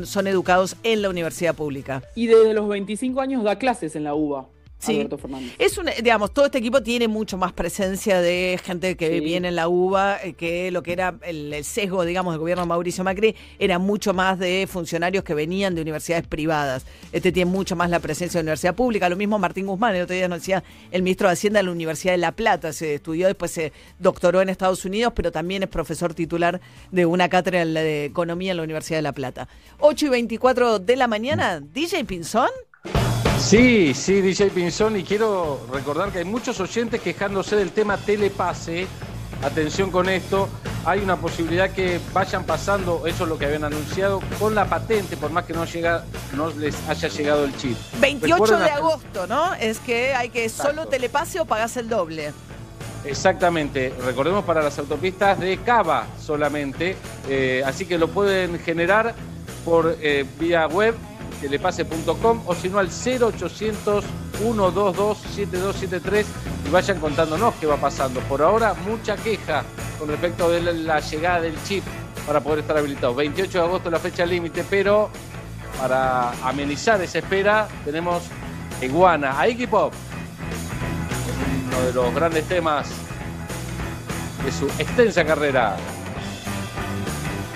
son 0.03 0.27
educados 0.27 0.75
en 0.83 1.01
la 1.01 1.09
universidad 1.09 1.55
pública. 1.55 2.03
Y 2.15 2.27
desde 2.27 2.53
los 2.53 2.67
25 2.67 3.21
años 3.21 3.43
da 3.43 3.57
clases 3.57 3.95
en 3.95 4.03
la 4.03 4.13
UBA, 4.13 4.49
Sí. 4.81 4.95
Alberto 4.95 5.17
Fernández. 5.17 5.53
Es 5.59 5.77
un, 5.77 5.85
digamos, 6.01 6.33
todo 6.33 6.45
este 6.45 6.57
equipo 6.57 6.81
tiene 6.81 7.07
mucho 7.07 7.37
más 7.37 7.53
presencia 7.53 8.19
de 8.19 8.59
gente 8.63 8.97
que 8.97 9.09
Sí. 9.09 9.19
viene 9.19 9.49
en 9.49 9.55
la 9.55 9.67
UBA, 9.67 10.17
eh, 10.23 10.33
que 10.33 10.71
lo 10.71 10.81
que 10.83 10.93
era 10.93 11.15
el, 11.21 11.53
el 11.53 11.63
sesgo, 11.63 12.03
digamos, 12.03 12.33
del 12.33 12.39
gobierno 12.39 12.63
de 12.63 12.67
Mauricio 12.67 13.03
Macri, 13.03 13.35
era 13.59 13.77
mucho 13.79 14.13
más 14.13 14.39
de 14.39 14.67
funcionarios 14.69 15.23
que 15.23 15.33
venían 15.33 15.75
de 15.75 15.81
universidades 15.81 16.25
privadas. 16.27 16.85
Este 17.11 17.31
tiene 17.31 17.51
mucho 17.51 17.75
más 17.75 17.89
la 17.89 17.99
presencia 17.99 18.39
de 18.39 18.43
la 18.43 18.49
universidad 18.49 18.75
pública. 18.75 19.07
Lo 19.09 19.15
mismo 19.15 19.37
Martín 19.39 19.67
Guzmán, 19.67 19.95
el 19.95 20.03
otro 20.03 20.15
día 20.15 20.27
nos 20.27 20.39
decía 20.39 20.63
el 20.91 21.03
ministro 21.03 21.27
de 21.27 21.33
Hacienda 21.33 21.59
de 21.59 21.63
la 21.63 21.71
Universidad 21.71 22.13
de 22.13 22.17
La 22.17 22.31
Plata, 22.31 22.73
se 22.73 22.95
estudió, 22.95 23.27
después 23.27 23.51
se 23.51 23.71
doctoró 23.99 24.41
en 24.41 24.49
Estados 24.49 24.83
Unidos, 24.85 25.13
pero 25.15 25.31
también 25.31 25.63
es 25.63 25.69
profesor 25.69 26.13
titular 26.13 26.59
de 26.91 27.05
una 27.05 27.29
cátedra 27.29 27.63
de 27.65 28.05
economía 28.05 28.51
en 28.51 28.57
la 28.57 28.63
Universidad 28.63 28.97
de 28.97 29.03
La 29.03 29.13
Plata. 29.13 29.47
8 29.79 30.07
y 30.07 30.09
24 30.09 30.79
de 30.79 30.95
la 30.95 31.07
mañana, 31.07 31.59
DJ 31.61 32.05
Pinzón. 32.05 32.49
Sí, 33.51 33.93
sí, 33.93 34.21
DJ 34.21 34.49
Pinzón, 34.51 34.95
y 34.95 35.03
quiero 35.03 35.59
recordar 35.73 36.09
que 36.09 36.19
hay 36.19 36.23
muchos 36.23 36.57
oyentes 36.61 37.01
quejándose 37.01 37.57
del 37.57 37.73
tema 37.73 37.97
telepase. 37.97 38.87
Atención 39.43 39.91
con 39.91 40.07
esto, 40.07 40.47
hay 40.85 41.01
una 41.01 41.17
posibilidad 41.17 41.69
que 41.69 41.99
vayan 42.13 42.45
pasando, 42.45 43.05
eso 43.05 43.23
es 43.25 43.29
lo 43.29 43.37
que 43.37 43.47
habían 43.47 43.65
anunciado, 43.65 44.21
con 44.39 44.55
la 44.55 44.69
patente, 44.69 45.17
por 45.17 45.31
más 45.31 45.43
que 45.43 45.51
no, 45.51 45.65
llega, 45.65 46.05
no 46.33 46.49
les 46.51 46.77
haya 46.87 47.09
llegado 47.09 47.43
el 47.43 47.53
chip. 47.57 47.75
28 47.99 48.35
Recuerden 48.35 48.63
de 48.63 48.71
agosto, 48.71 49.27
¿no? 49.27 49.53
Es 49.55 49.79
que 49.79 50.13
hay 50.13 50.29
que 50.29 50.47
solo 50.47 50.87
telepase 50.87 51.41
o 51.41 51.45
pagás 51.45 51.75
el 51.75 51.89
doble. 51.89 52.31
Exactamente, 53.03 53.93
recordemos 54.05 54.45
para 54.45 54.63
las 54.63 54.79
autopistas 54.79 55.37
de 55.41 55.57
Cava 55.57 56.07
solamente, 56.21 56.95
eh, 57.27 57.63
así 57.65 57.85
que 57.85 57.97
lo 57.97 58.07
pueden 58.07 58.59
generar 58.59 59.13
por 59.65 59.97
eh, 59.99 60.25
vía 60.39 60.67
web 60.67 60.95
telepase.com 61.41 62.43
o 62.45 62.55
si 62.55 62.69
no 62.69 62.79
al 62.79 62.87
0800 62.87 64.03
122 64.37 65.17
7273 65.35 66.25
y 66.67 66.69
vayan 66.69 66.99
contándonos 66.99 67.53
qué 67.55 67.65
va 67.67 67.77
pasando. 67.77 68.19
Por 68.21 68.41
ahora, 68.41 68.73
mucha 68.87 69.15
queja 69.17 69.63
con 69.99 70.07
respecto 70.09 70.49
de 70.49 70.61
la- 70.61 70.99
llegada 70.99 71.41
del 71.41 71.55
chip 71.63 71.83
para 72.25 72.39
poder 72.39 72.59
estar 72.59 72.77
habilitado. 72.77 73.13
28 73.15 73.57
de 73.59 73.63
agosto 73.63 73.89
la 73.91 73.99
fecha 73.99 74.25
límite, 74.25 74.63
pero 74.69 75.09
para 75.79 76.31
amenizar 76.47 77.01
esa 77.01 77.19
espera 77.19 77.67
tenemos 77.85 78.23
Iguana, 78.81 79.39
a 79.39 79.47
Iggy 79.47 79.67
Pop 79.67 79.93
uno 81.67 81.81
de 81.85 81.93
los 81.93 82.13
grandes 82.13 82.43
temas 82.47 82.87
de 84.43 84.51
su 84.51 84.65
extensa 84.81 85.23
carrera. 85.23 85.77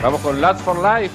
Vamos 0.01 0.21
con 0.21 0.39
Lads 0.39 0.61
for 0.61 0.77
Life. 0.77 1.13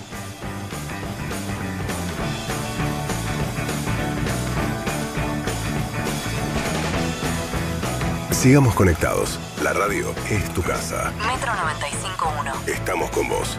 Sigamos 8.40 8.74
conectados. 8.74 9.38
La 9.62 9.74
radio 9.74 10.14
es 10.30 10.48
tu 10.54 10.62
casa. 10.62 11.12
Metro 11.26 11.52
95.1. 11.52 12.68
Estamos 12.68 13.10
con 13.10 13.28
vos. 13.28 13.58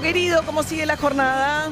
Querido, 0.00 0.42
¿cómo 0.44 0.62
sigue 0.62 0.86
la 0.86 0.96
jornada? 0.96 1.70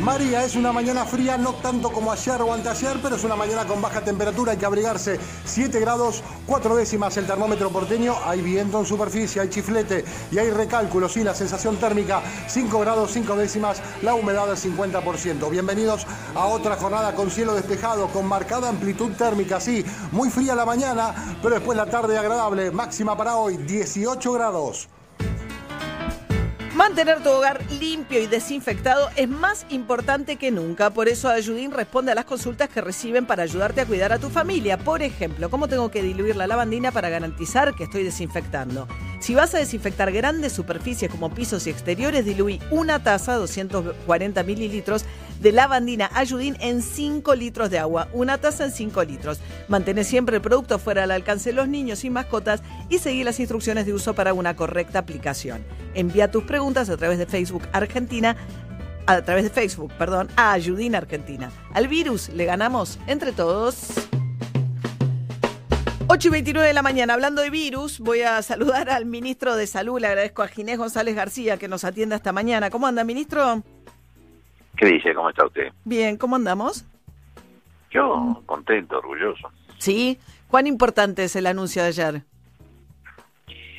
María, 0.00 0.44
es 0.44 0.56
una 0.56 0.72
mañana 0.72 1.04
fría, 1.04 1.38
no 1.38 1.54
tanto 1.54 1.90
como 1.90 2.10
ayer 2.10 2.42
o 2.42 2.52
anteayer, 2.52 2.98
pero 3.00 3.14
es 3.14 3.24
una 3.24 3.36
mañana 3.36 3.64
con 3.64 3.80
baja 3.80 4.00
temperatura, 4.00 4.52
hay 4.52 4.58
que 4.58 4.66
abrigarse. 4.66 5.20
7 5.44 5.78
grados, 5.78 6.22
4 6.46 6.76
décimas 6.76 7.16
el 7.16 7.26
termómetro 7.26 7.70
porteño, 7.70 8.16
hay 8.24 8.42
viento 8.42 8.80
en 8.80 8.86
superficie, 8.86 9.40
hay 9.40 9.48
chiflete 9.48 10.04
y 10.32 10.38
hay 10.38 10.50
recálculo, 10.50 11.08
sí, 11.08 11.22
la 11.22 11.34
sensación 11.34 11.76
térmica 11.76 12.20
5 12.48 12.80
grados, 12.80 13.12
5 13.12 13.36
décimas, 13.36 13.80
la 14.02 14.14
humedad 14.14 14.48
del 14.48 14.56
50%. 14.56 15.48
Bienvenidos 15.48 16.06
a 16.34 16.46
otra 16.46 16.76
jornada 16.76 17.14
con 17.14 17.30
cielo 17.30 17.54
despejado, 17.54 18.08
con 18.08 18.26
marcada 18.26 18.68
amplitud 18.68 19.12
térmica, 19.12 19.60
sí, 19.60 19.84
muy 20.10 20.28
fría 20.28 20.54
la 20.56 20.66
mañana, 20.66 21.36
pero 21.40 21.54
después 21.54 21.78
la 21.78 21.86
tarde 21.86 22.18
agradable, 22.18 22.72
máxima 22.72 23.16
para 23.16 23.36
hoy 23.36 23.56
18 23.58 24.32
grados. 24.32 24.88
Mantener 26.84 27.22
tu 27.22 27.30
hogar 27.30 27.64
limpio 27.80 28.20
y 28.20 28.26
desinfectado 28.26 29.08
es 29.16 29.26
más 29.26 29.64
importante 29.70 30.36
que 30.36 30.50
nunca. 30.50 30.90
Por 30.90 31.08
eso 31.08 31.30
Ayudín 31.30 31.70
responde 31.70 32.12
a 32.12 32.14
las 32.14 32.26
consultas 32.26 32.68
que 32.68 32.82
reciben 32.82 33.24
para 33.24 33.42
ayudarte 33.42 33.80
a 33.80 33.86
cuidar 33.86 34.12
a 34.12 34.18
tu 34.18 34.28
familia. 34.28 34.76
Por 34.76 35.00
ejemplo, 35.00 35.48
¿cómo 35.48 35.66
tengo 35.66 35.90
que 35.90 36.02
diluir 36.02 36.36
la 36.36 36.46
lavandina 36.46 36.92
para 36.92 37.08
garantizar 37.08 37.74
que 37.74 37.84
estoy 37.84 38.04
desinfectando? 38.04 38.86
Si 39.18 39.34
vas 39.34 39.54
a 39.54 39.58
desinfectar 39.60 40.12
grandes 40.12 40.52
superficies 40.52 41.10
como 41.10 41.32
pisos 41.32 41.66
y 41.66 41.70
exteriores, 41.70 42.26
diluí 42.26 42.60
una 42.70 43.02
taza, 43.02 43.36
240 43.36 44.42
mililitros, 44.42 45.06
de 45.40 45.52
lavandina 45.52 46.10
Ayudín 46.14 46.56
en 46.60 46.82
5 46.82 47.34
litros 47.34 47.70
de 47.70 47.78
agua. 47.78 48.08
Una 48.12 48.38
taza 48.38 48.64
en 48.64 48.72
5 48.72 49.04
litros. 49.04 49.38
Mantén 49.68 50.02
siempre 50.04 50.36
el 50.36 50.42
producto 50.42 50.78
fuera 50.78 51.02
del 51.02 51.10
alcance 51.10 51.50
de 51.50 51.56
los 51.56 51.68
niños 51.68 52.04
y 52.04 52.10
mascotas 52.10 52.62
y 52.88 52.98
seguí 52.98 53.24
las 53.24 53.40
instrucciones 53.40 53.86
de 53.86 53.94
uso 53.94 54.14
para 54.14 54.34
una 54.34 54.56
correcta 54.56 54.98
aplicación. 54.98 55.64
Envía 55.94 56.30
tus 56.30 56.44
preguntas 56.44 56.90
a 56.90 56.96
través 56.96 57.18
de 57.18 57.26
Facebook 57.26 57.62
Argentina 57.72 58.36
a 59.06 59.22
través 59.22 59.44
de 59.44 59.50
Facebook, 59.50 59.92
perdón, 59.98 60.28
a 60.36 60.52
Ayudín 60.52 60.94
Argentina. 60.94 61.50
Al 61.72 61.88
virus 61.88 62.30
le 62.30 62.44
ganamos 62.44 62.98
entre 63.06 63.32
todos. 63.32 63.88
8 66.06 66.28
y 66.28 66.30
29 66.30 66.68
de 66.68 66.74
la 66.74 66.82
mañana, 66.82 67.14
hablando 67.14 67.40
de 67.40 67.50
virus, 67.50 67.98
voy 67.98 68.22
a 68.22 68.42
saludar 68.42 68.90
al 68.90 69.06
ministro 69.06 69.56
de 69.56 69.66
Salud. 69.66 70.00
Le 70.00 70.06
agradezco 70.06 70.42
a 70.42 70.48
Ginés 70.48 70.78
González 70.78 71.14
García 71.14 71.56
que 71.56 71.66
nos 71.66 71.84
atienda 71.84 72.16
esta 72.16 72.32
mañana. 72.32 72.70
¿Cómo 72.70 72.86
anda, 72.86 73.04
ministro? 73.04 73.62
¿Qué 74.76 74.86
dice? 74.86 75.14
¿Cómo 75.14 75.30
está 75.30 75.46
usted? 75.46 75.72
Bien, 75.84 76.16
¿cómo 76.16 76.36
andamos? 76.36 76.84
Yo 77.90 78.42
contento, 78.46 78.98
orgulloso. 78.98 79.50
Sí. 79.78 80.18
¿Cuán 80.48 80.66
importante 80.66 81.24
es 81.24 81.36
el 81.36 81.46
anuncio 81.46 81.82
de 81.82 81.88
ayer? 81.88 82.22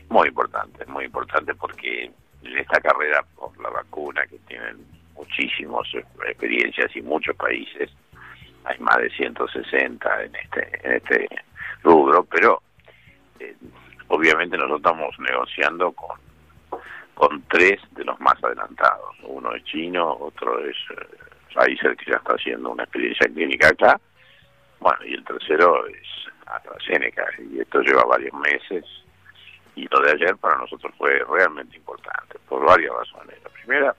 Muy 0.09 0.27
importante, 0.27 0.85
muy 0.85 1.05
importante 1.05 1.53
porque 1.55 2.11
en 2.43 2.57
esta 2.57 2.79
carrera 2.79 3.25
por 3.35 3.57
la 3.61 3.69
vacuna 3.69 4.25
que 4.27 4.37
tienen 4.47 4.77
muchísimas 5.15 5.87
experiencias 5.93 6.95
y 6.95 7.01
muchos 7.01 7.35
países, 7.35 7.89
hay 8.65 8.79
más 8.79 8.97
de 8.97 9.09
160 9.11 10.23
en 10.23 10.35
este 10.35 10.79
en 10.83 10.91
este 10.93 11.29
rubro, 11.83 12.23
pero 12.25 12.61
eh, 13.39 13.55
obviamente 14.07 14.57
nosotros 14.57 14.79
estamos 14.79 15.19
negociando 15.19 15.91
con 15.91 16.24
con 17.15 17.41
tres 17.47 17.79
de 17.91 18.03
los 18.03 18.19
más 18.19 18.35
adelantados. 18.43 19.15
Uno 19.23 19.55
es 19.55 19.63
chino, 19.63 20.15
otro 20.19 20.59
es 20.59 20.75
eh, 20.91 21.17
Pfizer, 21.53 21.95
que 21.97 22.11
ya 22.11 22.17
está 22.17 22.33
haciendo 22.33 22.69
una 22.69 22.83
experiencia 22.83 23.27
clínica 23.27 23.69
acá. 23.69 23.99
Bueno, 24.79 24.99
y 25.05 25.15
el 25.15 25.23
tercero 25.23 25.87
es 25.87 26.07
AstraZeneca, 26.45 27.25
y 27.39 27.59
esto 27.59 27.81
lleva 27.81 28.03
varios 28.03 28.33
meses. 28.33 28.85
Y 29.75 29.87
lo 29.87 29.99
de 30.01 30.11
ayer 30.11 30.35
para 30.37 30.57
nosotros 30.57 30.93
fue 30.97 31.23
realmente 31.29 31.77
importante, 31.77 32.37
por 32.47 32.65
varias 32.65 32.93
razones. 32.93 33.41
La 33.43 33.49
primera, 33.49 33.95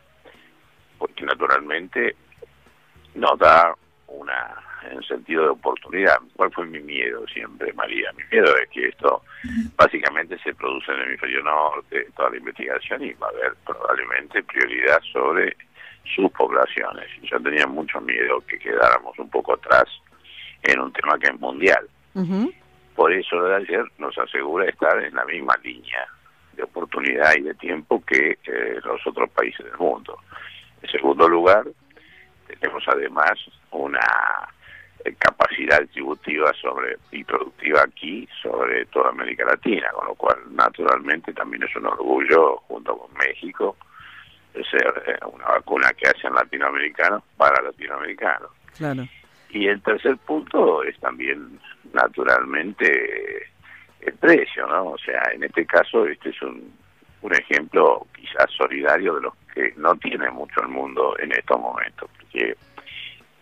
porque 0.98 1.24
naturalmente 1.24 2.14
nos 3.14 3.38
da 3.38 3.74
una 4.06 4.65
en 4.90 5.02
sentido 5.02 5.44
de 5.44 5.48
oportunidad. 5.50 6.16
¿Cuál 6.34 6.52
fue 6.52 6.66
mi 6.66 6.80
miedo 6.80 7.26
siempre, 7.28 7.72
María? 7.72 8.12
Mi 8.16 8.24
miedo 8.30 8.56
es 8.56 8.68
que 8.70 8.88
esto 8.88 9.22
básicamente 9.76 10.38
se 10.38 10.54
produce 10.54 10.92
en 10.92 10.98
el 10.98 11.08
hemisferio 11.08 11.42
norte, 11.42 12.06
toda 12.16 12.30
la 12.30 12.36
investigación, 12.36 13.04
y 13.04 13.12
va 13.14 13.28
a 13.28 13.30
haber 13.30 13.54
probablemente 13.64 14.42
prioridad 14.42 15.00
sobre 15.12 15.56
sus 16.14 16.30
poblaciones. 16.32 17.08
Yo 17.22 17.40
tenía 17.40 17.66
mucho 17.66 18.00
miedo 18.00 18.40
que 18.46 18.58
quedáramos 18.58 19.18
un 19.18 19.30
poco 19.30 19.54
atrás 19.54 19.84
en 20.62 20.80
un 20.80 20.92
tema 20.92 21.18
que 21.18 21.28
es 21.28 21.40
mundial. 21.40 21.88
Por 22.94 23.12
eso 23.12 23.36
lo 23.36 23.48
de 23.48 23.56
ayer 23.56 23.84
nos 23.98 24.16
asegura 24.16 24.66
estar 24.66 25.02
en 25.02 25.14
la 25.14 25.24
misma 25.26 25.54
línea 25.62 26.06
de 26.54 26.62
oportunidad 26.62 27.34
y 27.36 27.42
de 27.42 27.54
tiempo 27.54 28.02
que 28.06 28.38
eh, 28.42 28.80
los 28.82 29.06
otros 29.06 29.28
países 29.30 29.66
del 29.66 29.76
mundo. 29.76 30.18
En 30.80 30.90
segundo 30.90 31.28
lugar, 31.28 31.64
tenemos 32.46 32.82
además 32.86 33.32
una 33.70 34.00
capacidad 35.14 35.80
distributiva 35.80 36.52
sobre 36.60 36.96
y 37.12 37.24
productiva 37.24 37.82
aquí 37.82 38.28
sobre 38.42 38.84
toda 38.86 39.10
América 39.10 39.44
Latina, 39.44 39.88
con 39.92 40.06
lo 40.06 40.14
cual 40.14 40.38
naturalmente 40.50 41.32
también 41.32 41.62
es 41.62 41.76
un 41.76 41.86
orgullo 41.86 42.56
junto 42.68 42.96
con 42.96 43.12
México 43.18 43.76
ser 44.64 45.02
eh, 45.06 45.18
una 45.32 45.46
vacuna 45.46 45.90
que 45.96 46.08
hacen 46.08 46.32
latinoamericanos 46.34 47.22
para 47.36 47.62
latinoamericanos. 47.62 48.50
Claro. 48.76 49.06
Y 49.50 49.68
el 49.68 49.80
tercer 49.82 50.16
punto 50.18 50.82
es 50.82 50.98
también 51.00 51.58
naturalmente 51.92 53.46
el 54.00 54.14
precio, 54.14 54.66
¿no? 54.66 54.90
O 54.90 54.98
sea, 54.98 55.22
en 55.32 55.44
este 55.44 55.64
caso 55.66 56.06
este 56.06 56.30
es 56.30 56.42
un, 56.42 56.72
un 57.22 57.34
ejemplo 57.34 58.06
quizás 58.14 58.50
solidario 58.56 59.14
de 59.14 59.20
los 59.22 59.34
que 59.54 59.72
no 59.76 59.94
tiene 59.96 60.30
mucho 60.30 60.60
el 60.62 60.68
mundo 60.68 61.16
en 61.18 61.32
estos 61.32 61.58
momentos, 61.60 62.10
porque 62.18 62.56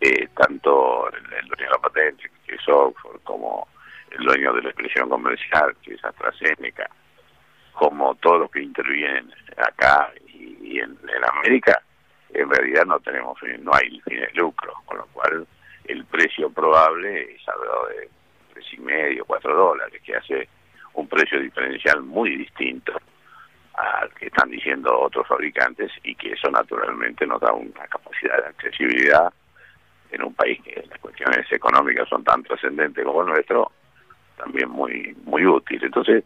eh, 0.05 0.29
tanto 0.37 1.09
el, 1.09 1.23
dueño 1.49 1.57
de 1.57 1.71
la 1.71 1.79
patente, 1.79 2.31
que 2.47 2.57
es 2.57 2.69
Oxford, 2.69 3.23
como 3.23 3.67
el 4.11 4.23
dueño 4.23 4.53
de 4.53 4.61
la 4.61 4.69
expresión 4.69 5.09
comercial, 5.09 5.75
que 5.83 5.95
es 5.95 6.05
AstraZeneca, 6.05 6.91
como 7.73 8.15
todos 8.17 8.41
los 8.41 8.51
que 8.51 8.63
intervienen 8.63 9.33
acá 9.57 10.13
y, 10.27 10.79
en, 10.79 10.99
América, 11.39 11.81
en 12.35 12.51
realidad 12.51 12.85
no 12.85 13.01
tenemos 13.01 13.39
no 13.61 13.73
hay 13.75 13.99
fines 14.03 14.29
de 14.29 14.35
lucro, 14.35 14.75
con 14.85 14.99
lo 14.99 15.07
cual 15.07 15.47
el 15.87 16.05
precio 16.05 16.51
probable 16.51 17.37
es 17.37 17.49
algo 17.49 17.89
de 17.89 18.11
tres 18.53 18.67
y 18.75 18.81
medio, 18.81 19.25
cuatro 19.25 19.57
dólares, 19.57 20.03
que 20.05 20.17
hace 20.17 20.49
un 20.93 21.09
precio 21.09 21.41
diferencial 21.41 22.03
muy 22.03 22.37
distinto 22.37 22.93
al 23.75 24.13
que 24.15 24.27
están 24.27 24.51
diciendo 24.51 25.01
otros 25.01 25.27
fabricantes 25.27 25.91
y 26.03 26.15
que 26.15 26.33
eso 26.33 26.51
naturalmente 26.51 27.27
nos 27.27 27.41
da 27.41 27.53
una 27.53 27.87
capacidad 27.87 28.37
de 28.43 28.49
accesibilidad 28.49 29.33
en 30.15 30.23
un 30.25 30.35
país 30.35 30.61
que 30.63 30.85
las 30.89 30.99
cuestiones 30.99 31.51
económicas 31.51 32.09
son 32.09 32.25
tan 32.25 32.43
trascendentes 32.43 33.05
como 33.05 33.23
el 33.23 33.29
nuestro, 33.29 33.73
también 34.37 34.69
muy 34.69 35.17
muy 35.25 35.47
útil. 35.47 35.83
Entonces, 35.83 36.25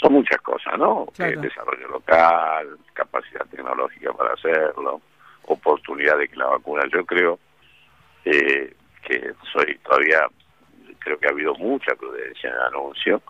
son 0.00 0.12
muchas 0.12 0.40
cosas, 0.42 0.78
¿no? 0.78 1.06
Claro. 1.14 1.40
Eh, 1.40 1.42
desarrollo 1.42 1.88
local, 1.88 2.78
capacidad 2.92 3.46
tecnológica 3.46 4.12
para 4.12 4.34
hacerlo, 4.34 5.00
oportunidad 5.46 6.18
de 6.18 6.28
que 6.28 6.36
la 6.36 6.46
vacuna, 6.46 6.82
yo 6.92 7.04
creo 7.04 7.38
eh, 8.24 8.74
que 9.02 9.32
soy 9.52 9.78
todavía, 9.78 10.26
creo 10.98 11.18
que 11.18 11.26
ha 11.26 11.30
habido 11.30 11.54
mucha 11.54 11.94
prudencia 11.94 12.50
en 12.50 12.56
el 12.56 12.62
anuncio, 12.62 13.22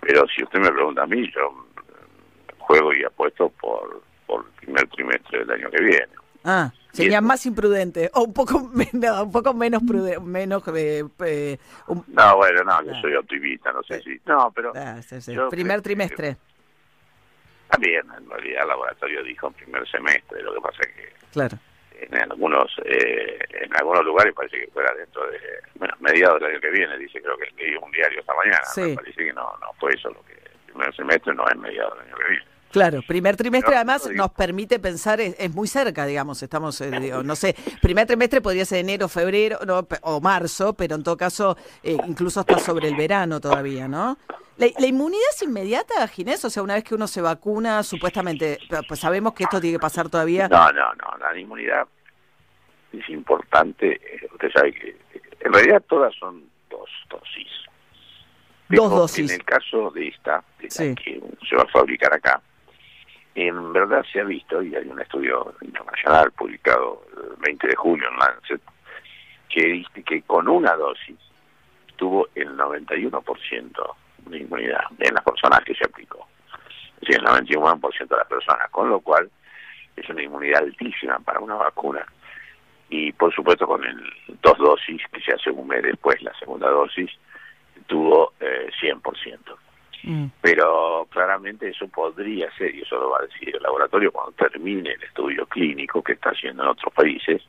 pero 0.00 0.26
si 0.28 0.42
usted 0.42 0.58
me 0.58 0.72
pregunta 0.72 1.02
a 1.02 1.06
mí, 1.06 1.30
yo 1.32 1.50
mm, 1.50 2.58
juego 2.58 2.94
y 2.94 3.04
apuesto 3.04 3.50
por, 3.60 4.02
por 4.26 4.44
el 4.44 4.52
primer 4.52 4.88
trimestre 4.88 5.40
del 5.40 5.50
año 5.50 5.70
que 5.70 5.82
viene. 5.82 6.08
Ah, 6.44 6.72
sería 6.92 7.20
más 7.20 7.44
imprudente 7.46 8.10
o 8.14 8.22
un 8.24 8.32
poco 8.34 8.60
menos, 8.72 9.22
un 9.22 9.32
poco 9.32 9.54
menos 9.54 9.82
prudente, 9.86 10.20
menos 10.20 10.62
eh, 10.74 11.04
eh, 11.24 11.58
un- 11.88 12.04
No, 12.08 12.36
bueno, 12.36 12.62
no, 12.64 12.82
yo 12.84 12.92
Ah. 12.94 13.00
soy 13.00 13.14
optimista, 13.14 13.72
no 13.72 13.82
sé 13.82 14.00
si... 14.02 14.20
No, 14.26 14.50
pero 14.54 14.72
ah, 14.74 15.00
sí, 15.02 15.20
sí. 15.20 15.34
yo 15.34 15.48
primer 15.48 15.80
trimestre, 15.82 16.36
también, 17.68 18.02
en 18.16 18.28
realidad, 18.28 18.62
el 18.62 18.68
laboratorio 18.68 19.22
dijo 19.22 19.50
primer 19.52 19.88
semestre, 19.88 20.42
lo 20.42 20.54
que 20.54 20.60
pasa 20.60 20.78
es 20.80 20.88
que 20.94 21.12
claro. 21.32 21.56
en 22.00 22.14
algunos 22.32 22.68
eh, 22.84 23.38
en 23.62 23.76
algunos 23.76 24.04
lugares 24.04 24.34
parece 24.34 24.58
que 24.58 24.66
fuera 24.72 24.92
dentro 24.94 25.24
de 25.30 25.38
bueno, 25.76 25.94
mediados 26.00 26.40
del 26.40 26.50
año 26.50 26.60
que 26.60 26.70
viene 26.70 26.98
dice 26.98 27.20
creo 27.22 27.36
que 27.36 27.46
leí 27.56 27.76
un 27.76 27.90
diario 27.92 28.20
esta 28.20 28.34
mañana 28.34 28.64
Sí. 28.64 28.80
me 28.80 28.94
parece 28.96 29.24
que 29.24 29.32
no 29.32 29.52
no 29.60 29.72
fue 29.78 29.92
eso 29.94 30.08
lo 30.10 30.20
que 30.24 30.32
el 30.32 30.72
primer 30.72 30.96
semestre 30.96 31.34
no 31.34 31.46
es 31.46 31.56
mediados 31.56 31.96
del 31.98 32.06
año 32.08 32.16
que 32.16 32.28
viene 32.30 32.44
Claro, 32.70 33.00
primer 33.06 33.36
trimestre 33.36 33.74
además 33.74 34.08
nos 34.14 34.30
permite 34.30 34.78
pensar, 34.78 35.20
es, 35.20 35.34
es 35.38 35.52
muy 35.52 35.66
cerca, 35.66 36.06
digamos, 36.06 36.40
estamos, 36.42 36.80
eh, 36.80 36.90
digo, 37.00 37.22
no 37.22 37.34
sé, 37.34 37.56
primer 37.82 38.06
trimestre 38.06 38.40
podría 38.40 38.64
ser 38.64 38.78
enero, 38.78 39.08
febrero 39.08 39.58
no, 39.66 39.86
o 40.02 40.20
marzo, 40.20 40.72
pero 40.74 40.94
en 40.94 41.02
todo 41.02 41.16
caso 41.16 41.56
eh, 41.82 41.96
incluso 42.06 42.40
está 42.40 42.58
sobre 42.58 42.86
el 42.88 42.94
verano 42.96 43.40
todavía, 43.40 43.88
¿no? 43.88 44.16
La, 44.56 44.68
la 44.78 44.86
inmunidad 44.86 45.22
es 45.34 45.42
inmediata, 45.42 46.06
Ginés, 46.06 46.44
o 46.44 46.50
sea, 46.50 46.62
una 46.62 46.74
vez 46.74 46.84
que 46.84 46.94
uno 46.94 47.08
se 47.08 47.20
vacuna, 47.20 47.82
supuestamente, 47.82 48.58
pues 48.86 49.00
sabemos 49.00 49.32
que 49.34 49.44
esto 49.44 49.60
tiene 49.60 49.76
que 49.76 49.80
pasar 49.80 50.08
todavía. 50.08 50.46
no 50.48 50.70
no 50.72 50.94
no 50.94 51.16
la 51.18 51.36
inmunidad 51.38 51.88
es 52.92 53.08
importante 53.08 53.94
eh, 53.94 54.28
usted 54.32 54.48
sabe 54.54 54.72
que 54.72 54.96
en 55.40 55.52
realidad 55.52 55.82
todas 55.88 56.14
son 56.16 56.44
dos 56.68 56.88
dosis 57.08 57.48
Dos 58.68 58.90
dosis. 58.90 59.30
en 59.30 59.40
el 59.40 59.44
caso 59.44 59.90
de 59.90 60.08
esta 60.08 60.44
de 60.58 60.64
la 60.64 60.70
Sí. 60.70 60.94
que 60.94 61.20
se 61.48 61.56
va 61.56 61.62
a 61.62 61.66
fabricar 61.68 62.12
acá 62.14 62.40
en 63.48 63.72
verdad 63.72 64.04
se 64.12 64.20
ha 64.20 64.24
visto 64.24 64.62
y 64.62 64.74
hay 64.74 64.86
un 64.88 65.00
estudio 65.00 65.54
internacional 65.62 66.30
publicado 66.32 67.02
el 67.16 67.36
20 67.40 67.68
de 67.68 67.76
julio 67.76 68.08
en 68.08 68.18
Lancet 68.18 68.60
que 69.48 69.64
dice 69.66 70.02
que 70.02 70.22
con 70.22 70.48
una 70.48 70.74
dosis 70.74 71.18
tuvo 71.96 72.28
el 72.34 72.56
91% 72.56 73.94
de 74.26 74.38
inmunidad 74.38 74.84
en 74.98 75.14
las 75.14 75.24
personas 75.24 75.60
que 75.64 75.74
se 75.74 75.84
aplicó. 75.84 76.26
Es 77.00 77.08
decir, 77.08 77.20
el 77.20 77.26
91% 77.26 78.08
de 78.08 78.16
las 78.16 78.26
personas, 78.26 78.70
con 78.70 78.88
lo 78.88 79.00
cual 79.00 79.30
es 79.96 80.08
una 80.08 80.22
inmunidad 80.22 80.62
altísima 80.62 81.18
para 81.20 81.40
una 81.40 81.56
vacuna. 81.56 82.04
Y 82.88 83.12
por 83.12 83.34
supuesto 83.34 83.66
con 83.66 83.84
el 83.84 84.00
dos 84.42 84.58
dosis, 84.58 85.02
que 85.12 85.20
se 85.20 85.32
hace 85.32 85.50
un 85.50 85.68
mes 85.68 85.82
después, 85.82 86.20
la 86.22 86.34
segunda 86.38 86.68
dosis, 86.68 87.10
tuvo 87.86 88.32
eh, 88.40 88.70
100%. 88.80 89.38
Mm, 90.02 90.26
Pero 90.40 91.06
claramente 91.10 91.68
eso 91.68 91.86
podría 91.88 92.50
ser, 92.56 92.74
y 92.74 92.82
eso 92.82 92.98
lo 92.98 93.10
va 93.10 93.18
a 93.18 93.26
decir 93.26 93.54
el 93.54 93.62
laboratorio 93.62 94.10
cuando 94.12 94.32
termine 94.32 94.92
el 94.92 95.02
estudio 95.02 95.46
clínico 95.46 96.02
que 96.02 96.12
está 96.12 96.30
haciendo 96.30 96.62
en 96.62 96.68
otros 96.70 96.92
países, 96.94 97.42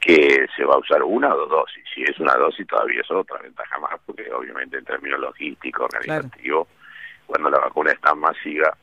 que 0.00 0.46
se 0.54 0.64
va 0.64 0.74
a 0.74 0.78
usar 0.78 1.02
una 1.02 1.34
o 1.34 1.38
dos 1.38 1.50
dosis. 1.50 1.84
Si 1.94 2.02
es 2.02 2.18
una 2.18 2.34
dosis 2.34 2.66
todavía 2.66 3.00
es 3.00 3.10
otra 3.10 3.38
ventaja 3.38 3.78
más, 3.78 3.98
porque 4.04 4.30
obviamente 4.32 4.78
en 4.78 4.84
términos 4.84 5.20
logísticos, 5.20 5.86
organizativos, 5.86 6.68
cuando 7.26 7.50
la 7.50 7.58
vacuna 7.58 7.92
es 7.92 8.00
tan 8.00 8.18
masiva, 8.18 8.76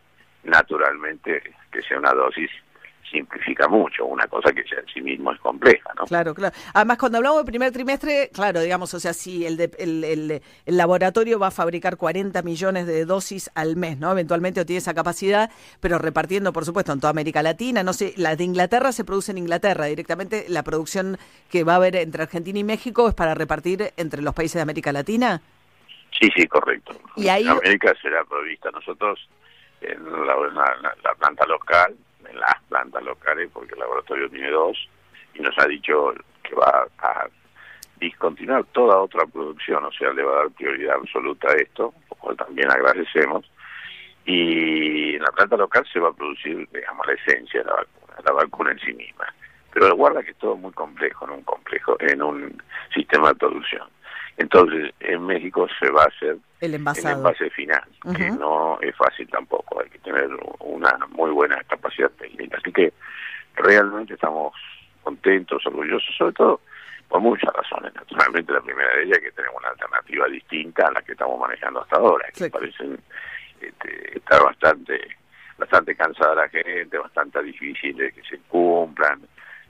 naturalmente 0.44 1.54
que 1.72 1.82
sea 1.84 2.00
una 2.00 2.14
dosis 2.14 2.50
simplifica 3.12 3.68
mucho, 3.68 4.06
una 4.06 4.26
cosa 4.28 4.52
que 4.54 4.64
ya 4.64 4.78
en 4.80 4.86
sí 4.94 5.02
mismo 5.02 5.32
es 5.34 5.40
compleja, 5.42 5.92
¿no? 5.96 6.06
Claro, 6.06 6.34
claro. 6.34 6.56
Además, 6.74 6.98
cuando 6.98 7.18
hablamos 7.18 7.40
del 7.40 7.46
primer 7.46 7.72
trimestre, 7.72 8.30
claro, 8.34 8.62
digamos, 8.62 8.94
o 8.94 9.00
sea, 9.00 9.14
si 9.14 9.46
el, 9.46 9.58
de- 9.58 9.72
el, 9.78 10.04
el- 10.04 10.42
el 10.66 10.78
laboratorio 10.78 11.38
va 11.38 11.48
a 11.48 11.52
fabricar 11.52 11.98
40 11.98 12.42
millones 12.42 12.88
de 12.88 13.06
dosis 13.06 13.52
al 13.54 13.76
mes, 13.76 13.98
¿no? 14.00 14.12
Eventualmente 14.12 14.62
o 14.62 14.66
tiene 14.66 14.78
esa 14.80 14.94
capacidad, 14.94 15.52
pero 15.82 15.98
repartiendo, 15.98 16.54
por 16.54 16.64
supuesto, 16.66 16.94
en 16.94 17.00
toda 17.02 17.12
América 17.12 17.44
Latina. 17.44 17.84
No 17.84 17.94
sé, 17.94 18.14
las 18.18 18.38
de 18.38 18.46
Inglaterra 18.46 18.92
se 18.92 19.04
produce 19.04 19.32
en 19.32 19.38
Inglaterra. 19.40 19.86
Directamente 19.86 20.46
la 20.48 20.64
producción 20.64 21.18
que 21.50 21.64
va 21.64 21.74
a 21.74 21.76
haber 21.76 21.98
entre 21.98 22.24
Argentina 22.24 22.58
y 22.60 22.64
México 22.64 23.10
es 23.10 23.14
para 23.14 23.34
repartir 23.36 23.92
entre 23.98 24.22
los 24.22 24.34
países 24.34 24.56
de 24.56 24.62
América 24.62 24.92
Latina. 24.94 25.42
Sí, 26.20 26.30
sí, 26.36 26.48
correcto. 26.48 26.94
Y 27.16 27.28
ahí- 27.30 27.44
En 27.44 27.50
América 27.50 27.94
será 28.02 28.24
provista 28.26 28.70
nosotros 28.72 29.20
en 29.82 30.04
la, 30.04 30.34
en 30.34 30.56
la- 30.56 30.76
en 30.96 31.04
la 31.04 31.16
planta 31.18 31.46
local, 31.48 31.96
en 32.32 32.40
las 32.40 32.62
plantas 32.70 33.04
locales, 33.04 33.50
porque 33.54 33.74
el 33.74 33.80
laboratorio 33.80 34.30
tiene 34.30 34.50
dos, 34.50 34.90
y 35.34 35.42
nos 35.42 35.58
ha 35.60 35.68
dicho 35.68 36.14
que 36.44 36.56
va 36.56 36.88
a 37.00 37.28
discontinuar 37.98 38.64
toda 38.72 38.98
otra 38.98 39.26
producción, 39.28 39.86
o 39.86 39.92
sea, 39.92 40.12
le 40.12 40.24
va 40.24 40.34
a 40.34 40.38
dar 40.44 40.52
prioridad 40.52 40.96
absoluta 40.96 41.50
a 41.50 41.56
esto, 41.56 41.94
lo 42.10 42.16
cual 42.18 42.36
también 42.36 42.70
agradecemos. 42.72 43.50
Y 44.26 45.16
en 45.16 45.22
la 45.22 45.32
planta 45.32 45.56
local 45.58 45.86
se 45.92 46.00
va 46.00 46.10
a 46.10 46.14
producir, 46.14 46.68
digamos, 46.72 47.06
la 47.08 47.14
esencia 47.14 47.62
de 47.62 47.66
la 47.66 47.74
vacuna, 47.74 48.14
la 48.26 48.32
vacuna 48.32 48.72
en 48.72 48.80
sí 48.80 48.94
misma. 48.94 49.34
Pero 49.74 49.96
guarda 49.96 50.24
que 50.24 50.32
es 50.32 50.38
todo 50.38 50.56
muy 50.56 50.72
complejo 50.74 51.26
en 51.26 51.32
un 51.32 51.44
complejo, 51.44 51.96
en 52.00 52.22
un 52.22 52.64
sistema 52.94 53.30
de 53.30 53.36
producción. 53.36 53.88
Entonces, 54.38 54.94
en 55.00 55.26
México 55.26 55.68
se 55.80 55.90
va 55.92 56.04
a 56.04 56.08
hacer 56.08 56.38
El 56.62 56.72
el 56.72 56.74
envasado. 56.76 57.18
envase 57.18 57.50
final, 57.52 57.84
que 58.18 58.30
no 58.32 58.80
es 58.82 58.96
fácil 58.96 59.28
tampoco, 59.30 59.82
hay 59.82 59.90
que 59.90 60.00
tener 60.00 60.30
una 60.60 60.98
muy 61.10 61.32
buena 61.32 61.62
capacidad 61.66 62.10
técnica. 62.12 62.58
Así 62.58 62.72
que 62.72 62.94
realmente 63.56 64.14
estamos 64.16 64.54
contentos, 65.04 65.66
orgullosos, 65.66 66.16
sobre 66.18 66.34
todo 66.34 66.62
por 67.10 67.20
muchas 67.20 67.54
razones. 67.54 67.94
Naturalmente, 67.94 68.54
la 68.54 68.62
primera 68.62 68.96
de 68.96 69.04
ellas 69.04 69.18
es 69.18 69.24
que 69.26 69.32
tenemos 69.32 69.58
una 69.60 69.70
alternativa 69.70 70.28
distinta 70.28 70.88
a 70.88 70.92
la 70.92 71.02
que 71.02 71.12
estamos 71.12 71.40
manejando 71.40 71.82
hasta 71.82 71.98
ahora, 71.98 72.26
que 72.34 72.46
Sí. 72.46 72.50
parecen 72.50 72.98
este, 73.60 74.18
estar 74.18 74.42
bastante 74.44 75.00
bastante 75.58 75.96
cansada 75.96 76.34
la 76.34 76.50
gente, 76.50 76.98
bastante 76.98 77.44
difícil 77.44 77.96
de 77.96 78.12
que 78.12 78.24
se 78.24 78.40
cumplan, 78.48 79.22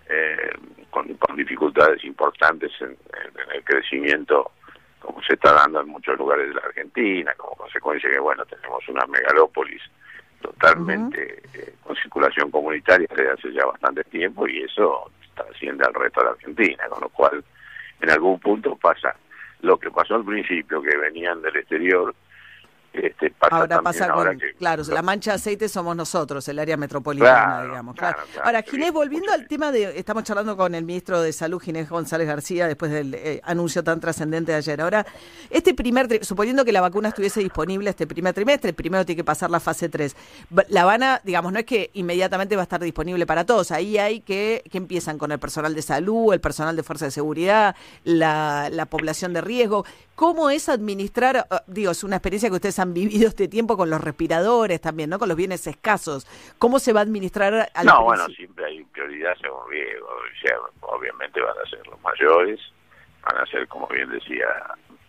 eh, 0.10 0.52
con, 0.90 1.14
con 1.16 1.36
dificultades 1.36 2.04
importantes 2.04 2.72
en, 2.82 2.90
en- 2.90 3.40
en 3.44 3.52
el 3.56 3.64
crecimiento 3.64 4.52
como 5.00 5.22
se 5.24 5.34
está 5.34 5.52
dando 5.54 5.82
en 5.82 5.88
muchos 5.88 6.16
lugares 6.18 6.48
de 6.50 6.54
la 6.54 6.62
Argentina, 6.62 7.34
como 7.36 7.56
consecuencia 7.56 8.08
que, 8.12 8.20
bueno, 8.20 8.46
tenemos 8.46 8.88
una 8.88 9.04
megalópolis 9.08 9.82
totalmente 10.42 11.42
eh, 11.54 11.74
con 11.84 11.96
circulación 11.96 12.52
comunitaria 12.52 13.08
desde 13.10 13.32
hace 13.32 13.52
ya 13.54 13.66
bastante 13.66 14.04
tiempo 14.06 14.48
y 14.48 14.64
eso 14.64 15.12
está 15.24 15.44
haciendo 15.52 15.88
al 15.88 15.94
resto 15.94 16.20
de 16.20 16.26
la 16.26 16.32
Argentina, 16.34 16.84
con 16.90 17.02
lo 17.02 17.10
cual 17.10 17.44
en 18.02 18.10
algún 18.12 18.40
punto 18.40 18.76
pasa 18.76 19.16
lo 19.62 19.78
que 19.78 19.90
pasó 19.92 20.16
al 20.16 20.26
principio, 20.26 20.82
que 20.82 20.98
venían 20.98 21.42
del 21.42 21.56
exterior, 21.58 22.14
este, 22.94 23.30
pasa 23.32 23.56
Ahora 23.56 23.82
pasa 23.82 24.06
ahora 24.08 24.32
con, 24.32 24.40
que 24.40 24.54
claro, 24.56 24.84
la 24.90 25.02
mancha 25.02 25.32
de 25.32 25.36
aceite 25.36 25.70
somos 25.70 25.96
nosotros, 25.96 26.48
el 26.48 26.60
área 26.60 26.76
metropolitana, 26.78 27.32
Claro, 27.46 27.68
digamos. 27.70 27.96
claro, 27.96 28.16
Claro. 28.18 28.30
claro. 28.34 28.46
Ahora, 28.48 28.62
Ginés, 28.64 28.92
volviendo 28.92 29.32
al 29.32 29.48
tema 29.48 29.72
de, 29.72 29.98
estamos 29.98 30.24
charlando 30.24 30.58
con 30.58 30.76
el 30.76 30.84
ministro 30.84 31.22
de 31.22 31.32
Salud, 31.34 31.60
Ginés 31.62 31.90
González 31.90 32.28
García, 32.28 32.68
después 32.68 32.92
del 32.92 33.14
eh, 33.14 33.40
anuncio 33.44 33.84
tan 33.84 34.00
trascendente 34.00 34.52
de 34.52 34.58
ayer. 34.58 34.82
Ahora, 34.82 35.06
este 35.50 35.74
primer, 35.74 36.24
suponiendo 36.26 36.66
que 36.66 36.72
la 36.72 36.82
vacuna 36.82 37.10
estuviese 37.10 37.40
disponible 37.40 37.90
este 37.90 38.08
primer 38.08 38.34
trimestre, 38.34 38.74
primero 38.74 39.06
tiene 39.06 39.18
que 39.18 39.24
pasar 39.24 39.50
la 39.50 39.60
fase 39.60 39.88
3. 39.90 40.16
Va- 40.58 40.66
La 40.70 40.86
van 40.86 41.04
a, 41.04 41.22
digamos, 41.24 41.54
no 41.54 41.60
es 41.60 41.66
que 41.66 41.90
inmediatamente 41.94 42.56
va 42.56 42.62
a 42.62 42.64
estar 42.64 42.82
disponible 42.82 43.26
para 43.26 43.46
todos, 43.46 43.72
ahí 43.72 43.98
hay 43.98 44.20
que, 44.22 44.64
que 44.70 44.78
empiezan 44.78 45.18
con 45.18 45.32
el 45.32 45.40
personal 45.40 45.74
de 45.76 45.82
salud, 45.82 46.34
el 46.34 46.42
personal 46.42 46.76
de 46.76 46.84
fuerza 46.84 47.06
de 47.06 47.12
seguridad, 47.12 47.76
la, 48.04 48.70
la 48.72 48.86
población 48.86 49.34
de 49.34 49.42
riesgo. 49.42 49.86
¿Cómo 50.16 50.50
es 50.52 50.70
administrar, 50.70 51.48
ah, 51.50 51.64
digo, 51.68 51.92
es 51.92 52.04
una 52.04 52.18
experiencia 52.18 52.48
que 52.50 52.56
ustedes 52.56 52.78
han 52.82 52.94
vivido 52.94 53.28
este 53.28 53.48
tiempo 53.48 53.78
con 53.78 53.90
los 53.90 54.02
respiradores 54.02 54.82
también, 54.82 55.10
¿no? 55.10 55.20
Con 55.20 55.30
los 55.30 55.38
bienes 55.38 55.66
escasos. 55.68 56.26
¿Cómo 56.58 56.80
se 56.80 56.94
va 56.94 57.02
a 57.02 57.04
administrar 57.04 57.70
al 57.74 57.86
No, 57.86 58.04
bueno, 58.04 58.28
siempre 58.28 58.66
hay 58.66 58.84
prioridad 58.86 59.34
según 59.42 59.70
riesgo. 59.70 60.08
O 60.08 60.48
sea, 60.48 60.58
obviamente 60.82 61.42
van 61.42 61.56
a 61.64 61.70
ser 61.70 61.86
los 61.88 62.02
mayores, 62.02 62.60
van 63.24 63.38
a 63.38 63.46
ser, 63.46 63.68
como 63.68 63.88
bien 63.88 64.10
decía, 64.10 64.48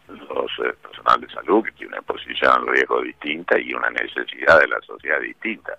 los 0.09 0.51
eh, 0.65 0.75
personal 0.83 1.21
de 1.21 1.29
salud 1.31 1.65
que 1.65 1.73
tiene 1.73 1.95
una 1.95 2.03
posición 2.03 2.67
de 2.67 2.73
riesgo 2.73 3.01
distinta 3.03 3.59
y 3.59 3.73
una 3.75 3.91
necesidad 3.91 4.61
de 4.61 4.69
la 4.69 4.81
sociedad 4.83 5.21
distinta, 5.21 5.79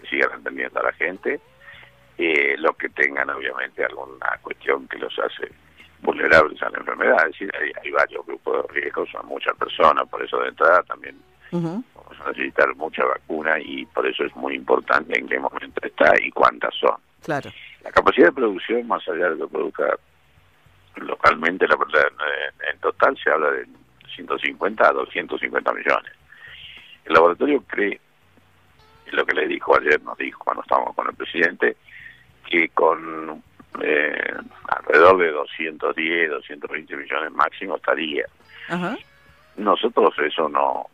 que 0.00 0.08
sigan 0.08 0.32
atendiendo 0.40 0.80
a 0.80 0.84
la 0.84 0.92
gente. 0.92 1.40
Eh, 2.18 2.56
los 2.58 2.76
que 2.76 2.88
tengan, 2.88 3.28
obviamente, 3.28 3.84
alguna 3.84 4.38
cuestión 4.40 4.88
que 4.88 4.98
los 4.98 5.18
hace 5.18 5.52
vulnerables 6.02 6.62
a 6.62 6.70
la 6.70 6.78
enfermedad. 6.78 7.16
Es 7.26 7.32
decir, 7.32 7.50
hay, 7.60 7.72
hay 7.82 7.90
varios 7.90 8.26
grupos 8.26 8.66
de 8.66 8.80
riesgo, 8.80 9.06
son 9.06 9.26
muchas 9.26 9.56
personas, 9.56 10.08
por 10.08 10.22
eso 10.22 10.38
de 10.38 10.48
entrada 10.48 10.82
también 10.82 11.16
vamos 11.50 12.20
a 12.24 12.28
necesitar 12.30 12.74
mucha 12.76 13.04
vacuna 13.04 13.58
y 13.60 13.86
por 13.86 14.06
eso 14.06 14.24
es 14.24 14.34
muy 14.36 14.54
importante 14.54 15.18
en 15.18 15.28
qué 15.28 15.38
momento 15.38 15.80
está 15.82 16.12
y 16.20 16.30
cuántas 16.30 16.74
son. 16.74 16.96
Claro. 17.22 17.50
La 17.82 17.90
capacidad 17.90 18.26
de 18.26 18.32
producción, 18.32 18.86
más 18.86 19.06
allá 19.08 19.30
de 19.30 19.36
lo 19.36 19.46
que 19.46 19.52
produzca 19.52 19.98
localmente, 20.96 21.66
la 21.68 21.76
verdad, 21.76 22.02
en, 22.72 22.78
total 22.80 23.16
se 23.22 23.30
habla 23.30 23.50
de 23.50 23.66
150 24.14 24.88
a 24.88 24.92
250 24.92 25.72
millones. 25.72 26.12
El 27.04 27.14
laboratorio 27.14 27.62
cree, 27.66 28.00
lo 29.12 29.24
que 29.24 29.34
le 29.34 29.46
dijo 29.46 29.76
ayer, 29.78 30.02
nos 30.02 30.16
dijo 30.18 30.42
cuando 30.44 30.62
estábamos 30.62 30.94
con 30.94 31.06
el 31.08 31.14
presidente, 31.14 31.76
que 32.48 32.68
con 32.70 33.42
eh, 33.82 34.34
alrededor 34.68 35.18
de 35.18 35.30
210, 35.32 36.30
220 36.30 36.96
millones 36.96 37.32
máximo 37.32 37.76
estaría. 37.76 38.26
Ajá. 38.68 38.96
Nosotros 39.56 40.14
eso 40.18 40.48
no 40.48 40.86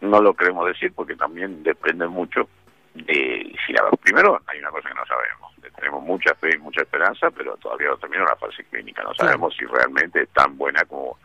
no 0.00 0.22
lo 0.22 0.32
queremos 0.32 0.66
decir 0.66 0.92
porque 0.94 1.14
también 1.14 1.62
depende 1.62 2.06
mucho 2.06 2.48
de 2.94 3.54
si 3.66 3.72
la 3.72 3.82
primero 4.00 4.40
hay 4.46 4.58
una 4.58 4.70
cosa 4.70 4.88
que 4.88 4.94
no 4.94 5.06
sabemos 5.06 5.52
tenemos 5.76 6.02
mucha 6.02 6.34
fe 6.34 6.54
y 6.54 6.58
mucha 6.58 6.80
esperanza 6.80 7.30
pero 7.30 7.56
todavía 7.58 7.88
no 7.88 7.98
terminó 7.98 8.24
la 8.24 8.36
fase 8.36 8.64
clínica 8.64 9.02
no 9.02 9.14
sabemos 9.14 9.54
si 9.54 9.66
realmente 9.66 10.22
es 10.22 10.28
tan 10.30 10.56
buena 10.56 10.82
como 10.86 11.18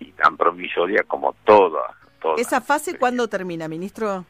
y 0.00 0.12
tan 0.12 0.36
promisoria 0.36 1.04
como 1.04 1.34
toda, 1.44 1.94
toda. 2.20 2.36
¿Esa 2.36 2.60
fase 2.60 2.98
cuándo 2.98 3.28
termina, 3.28 3.68
ministro? 3.68 4.24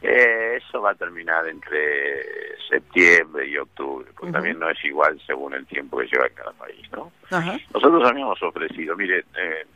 Eh, 0.00 0.58
eso 0.58 0.80
va 0.80 0.92
a 0.92 0.94
terminar 0.94 1.48
entre 1.48 2.56
septiembre 2.68 3.48
y 3.48 3.56
octubre 3.56 4.08
porque 4.16 4.30
también 4.32 4.58
no 4.58 4.70
es 4.70 4.84
igual 4.84 5.20
según 5.26 5.54
el 5.54 5.66
tiempo 5.66 5.98
que 5.98 6.06
lleva 6.06 6.28
cada 6.28 6.52
país 6.52 6.88
no 6.92 7.10
Ajá. 7.30 7.58
nosotros 7.74 8.08
habíamos 8.08 8.40
ofrecido, 8.40 8.94
mire, 8.96 9.24
eh, 9.36 9.66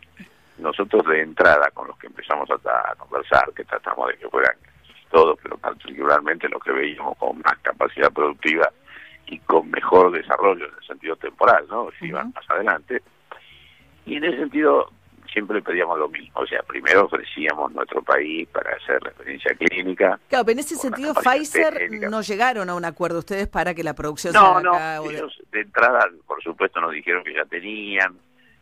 nosotros 0.59 1.05
de 1.07 1.23
entrada 1.23 1.71
con 1.75 1.89
los 1.89 1.99
que 1.99 2.07
empezamos 2.07 2.49
a, 2.51 2.55
a 2.93 2.95
conversar, 2.95 3.53
que 3.55 3.65
tratamos 3.65 4.09
de 4.09 4.17
que 4.19 4.29
fueran 4.29 4.55
todos, 5.11 5.39
pero 5.43 5.59
particularmente 5.59 6.49
los 6.49 6.63
que 6.63 6.73
veíamos 6.73 7.19
con 7.19 7.39
más 7.39 7.59
capacidad 7.63 8.11
productiva 8.13 8.71
y 9.27 9.39
con 9.41 9.71
mejor 9.71 10.13
desarrollo 10.13 10.67
en 10.67 10.75
el 10.81 10.87
sentido 10.87 11.17
temporal, 11.17 11.67
¿no? 11.69 11.91
Si 11.99 12.07
iban 12.07 12.29
Ujú. 12.29 12.35
más 12.37 12.51
adelante. 12.51 13.03
Y 14.07 14.17
en 14.17 14.25
ese 14.25 14.39
sentido 14.39 14.91
siempre 15.33 15.63
pedíamos 15.63 15.99
lo 15.99 16.09
mismo, 16.09 16.41
o 16.41 16.47
sea, 16.47 16.63
primero 16.63 17.05
ofrecíamos 17.07 17.73
nuestro 17.73 18.03
país 18.03 18.47
para 18.49 18.77
hacer 18.77 19.03
la 19.03 19.11
experiencia 19.11 19.55
clínica. 19.55 20.19
Claro, 20.29 20.45
pero 20.45 20.53
en 20.53 20.59
ese 20.61 20.77
sentido 20.77 21.15
Pfizer 21.15 21.75
técnica. 21.75 22.09
no 22.11 22.21
llegaron 22.23 22.69
a 22.71 22.75
un 22.75 22.85
acuerdo 22.85 23.19
ustedes 23.21 23.49
para 23.49 23.75
que 23.75 23.83
la 23.83 23.95
producción 23.95 24.33
se 24.33 24.39
No, 24.39 24.47
haga 24.59 24.61
no, 24.63 24.75
acá 24.75 25.01
de- 25.01 25.09
ellos 25.15 25.39
de 25.51 25.61
entrada, 25.61 26.07
por 26.27 26.43
supuesto, 26.43 26.81
nos 26.81 26.93
dijeron 26.93 27.25
que 27.25 27.35
ya 27.35 27.45
tenían, 27.47 28.17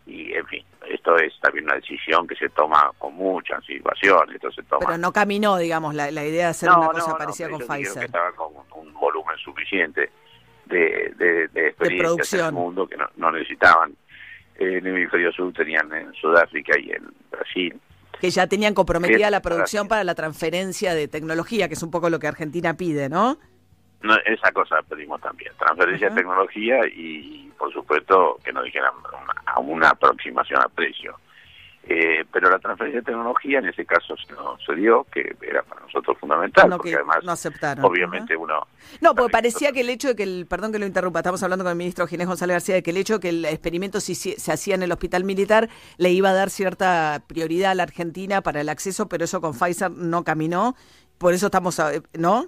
y 0.07 0.33
en 0.33 0.47
fin, 0.47 0.65
esto 0.89 1.17
es 1.17 1.33
también 1.41 1.65
una 1.67 1.75
decisión 1.75 2.27
que 2.27 2.35
se 2.37 2.49
toma 2.49 2.91
con 2.99 3.15
mucha 3.15 3.57
anticipación, 3.57 4.31
esto 4.35 4.51
se 4.53 4.63
toma... 4.65 4.87
Pero 4.87 4.99
no 4.99 5.13
caminó, 5.13 5.57
digamos, 5.57 5.95
la, 5.95 6.11
la 6.11 6.25
idea 6.25 6.45
de 6.47 6.51
hacer 6.51 6.69
No, 6.69 6.79
una 6.81 6.89
cosa 6.91 7.11
no, 7.13 7.19
parecida 7.19 7.49
con 7.49 7.59
dijeron 7.61 7.77
que 7.79 7.85
Pfizer. 7.85 8.05
estaban 8.07 8.35
con 8.35 8.53
un, 8.75 8.93
volumen 8.95 9.37
suficiente 9.39 10.11
de, 10.67 11.13
de, 11.17 11.49
de 11.49 11.69
experiencias 11.69 12.33
en 12.35 12.47
el 12.47 12.53
mundo 12.53 12.87
que 12.87 12.97
no, 12.97 13.07
no 13.17 13.31
necesitaban. 13.33 13.95
En 14.61 14.87
el 14.87 14.87
hemisferio 14.87 15.33
sur 15.33 15.53
tenían 15.55 15.93
en 15.93 16.13
Sudáfrica 16.15 16.79
y 16.79 16.91
en 16.91 17.09
Brasil. 17.31 17.81
Que 18.21 18.29
ya 18.31 18.47
tenían 18.47 18.75
comprometida 18.75 19.31
la 19.31 19.41
producción 19.41 19.89
para 19.89 20.05
la 20.05 20.15
transferencia 20.15 20.95
de 20.95 21.09
tecnología, 21.09 21.67
que 21.67 21.75
es 21.75 21.83
un 21.83 21.91
poco 21.91 22.11
lo 22.11 22.19
que 22.19 22.29
Argentina 22.29 22.77
pide, 22.77 23.09
¿no? 23.09 23.39
No, 24.03 24.15
esa 24.27 24.53
cosa 24.53 24.83
pedimos 24.83 25.21
también, 25.23 25.53
transferencia 25.59 26.11
de 26.11 26.17
tecnología 26.17 26.81
y, 26.87 27.51
por 27.59 27.73
supuesto, 27.73 28.39
que 28.45 28.53
nos 28.53 28.65
dijeran 28.65 28.93
a 29.47 29.61
una 29.61 29.89
aproximación 29.89 30.61
a 30.63 30.69
precio. 30.69 31.17
Eh, 31.93 32.25
pero 32.33 32.49
la 32.49 32.61
transferencia 32.61 33.01
de 33.01 33.05
tecnología 33.05 33.59
en 33.59 33.67
ese 33.67 33.85
caso 33.85 34.15
se, 34.17 34.33
no 34.35 34.57
se 34.65 34.77
dio, 34.77 35.05
que 35.13 35.35
era 35.43 35.65
para 35.65 35.81
nosotros 35.81 36.17
fundamental, 36.21 36.69
No, 36.71 36.77
porque 36.77 36.91
que 36.91 36.95
además, 36.97 37.19
no 37.25 37.33
aceptaron. 37.33 37.85
obviamente, 37.85 38.37
uno... 38.37 38.65
No, 39.01 39.13
porque 39.17 39.33
parecía 39.33 39.73
que 39.73 39.81
el 39.81 39.91
hecho 39.91 40.07
de 40.07 40.15
que 40.15 40.23
el, 40.23 40.47
perdón 40.49 40.71
que 40.71 40.79
lo 40.79 40.87
interrumpa, 40.87 41.19
estamos 41.19 41.43
hablando 41.43 41.65
con 41.65 41.73
el 41.73 41.77
ministro 41.77 42.07
Ginés 42.07 42.29
González 42.29 42.55
García, 42.55 42.77
de 42.77 42.85
que 42.85 42.93
el 42.93 42.97
hecho 42.97 43.15
de 43.15 43.21
que 43.21 43.29
el 43.31 43.45
experimento 43.45 43.99
se, 44.01 44.15
se 44.15 44.53
hacía 44.53 44.77
en 44.77 44.85
el 44.85 44.93
hospital 44.93 45.25
militar 45.25 45.69
le 45.97 46.11
iba 46.11 46.31
a 46.31 46.33
dar 46.33 46.49
cierta 46.51 47.25
prioridad 47.27 47.73
a 47.73 47.75
la 47.75 47.83
Argentina 47.83 48.41
para 48.41 48.61
el 48.61 48.69
acceso, 48.69 49.09
pero 49.09 49.25
eso 49.25 49.41
con 49.41 49.55
Pfizer 49.59 49.91
no 49.91 50.23
caminó, 50.23 50.77
por 51.19 51.35
eso 51.35 51.47
estamos, 51.47 51.81
a- 51.81 51.91
¿no? 52.17 52.47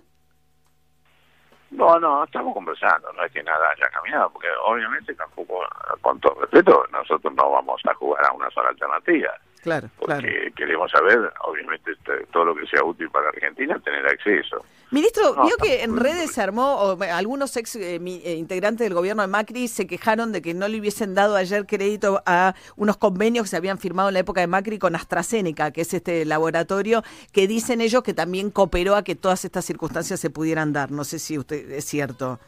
No, 1.72 1.98
no, 1.98 2.24
estamos 2.24 2.52
conversando, 2.54 3.12
no 3.14 3.24
es 3.24 3.32
que 3.32 3.42
nada 3.42 3.70
haya 3.70 3.88
caminado, 3.88 4.30
porque 4.30 4.48
obviamente 4.64 5.14
tampoco, 5.14 5.61
con 6.02 6.20
todo 6.20 6.35
respeto, 6.40 6.85
nosotros 6.92 7.35
no 7.35 7.50
vamos 7.50 7.80
a 7.87 7.94
jugar 7.94 8.24
a 8.26 8.32
una 8.32 8.50
sola 8.50 8.68
alternativa, 8.68 9.32
Claro, 9.62 9.88
porque 9.98 10.20
claro. 10.20 10.54
queremos 10.56 10.90
saber, 10.90 11.32
obviamente, 11.44 11.92
este, 11.92 12.26
todo 12.26 12.46
lo 12.46 12.54
que 12.54 12.66
sea 12.66 12.85
útil 12.85 13.08
para 13.11 13.28
Argentina, 13.28 13.78
tener 13.78 14.06
acceso. 14.06 14.64
Ministro, 14.92 15.35
vio 15.46 15.57
que 15.57 15.83
en 15.83 15.96
redes 15.96 16.33
se 16.33 16.42
armó, 16.42 16.74
o 16.76 17.02
algunos 17.02 17.57
ex 17.57 17.76
eh, 17.76 17.98
mi- 17.98 18.20
eh, 18.24 18.35
integrantes 18.35 18.85
del 18.85 18.92
gobierno 18.92 19.22
de 19.22 19.28
Macri 19.28 19.66
se 19.66 19.87
quejaron 19.87 20.33
de 20.33 20.42
que 20.42 20.52
no 20.52 20.68
le 20.68 20.78
hubiesen 20.78 21.14
dado 21.14 21.35
ayer 21.35 21.64
crédito 21.66 22.22
a 22.26 22.55
unos 22.76 22.98
convenios 22.98 23.44
que 23.44 23.48
se 23.48 23.57
habían 23.57 23.78
firmado 23.78 24.11
en 24.11 24.14
la 24.14 24.20
época 24.20 24.42
de 24.42 24.48
Macri 24.48 24.78
con 24.78 24.94
AstraZeneca, 24.94 25.70
que 25.70 25.81
es 25.81 25.94
este 25.94 26.26
laboratorio 26.26 27.02
que 27.33 27.48
dicen 27.48 27.81
ellos 27.81 28.02
que 28.02 28.12
también 28.12 28.50
cooperó 28.50 28.94
a 28.94 29.02
que 29.02 29.14
todas 29.14 29.46
estas 29.46 29.64
circunstancias 29.64 30.20
se 30.20 30.28
pudieran 30.28 30.74
dar. 30.74 30.90
No 30.90 31.05
sé 31.05 31.18
si 31.18 31.38
usted 31.38 31.70
es 31.70 31.87
cierto. 31.87 32.38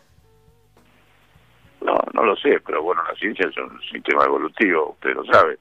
No, 1.81 1.99
no 2.13 2.25
lo 2.25 2.37
sé, 2.37 2.61
pero 2.65 2.83
bueno, 2.83 3.03
la 3.11 3.15
ciencia 3.19 3.47
es 3.49 3.57
un 3.57 3.81
sistema 3.91 4.25
evolutivo, 4.27 4.91
usted 4.93 5.15
lo 5.15 5.25
sabe. 5.25 5.59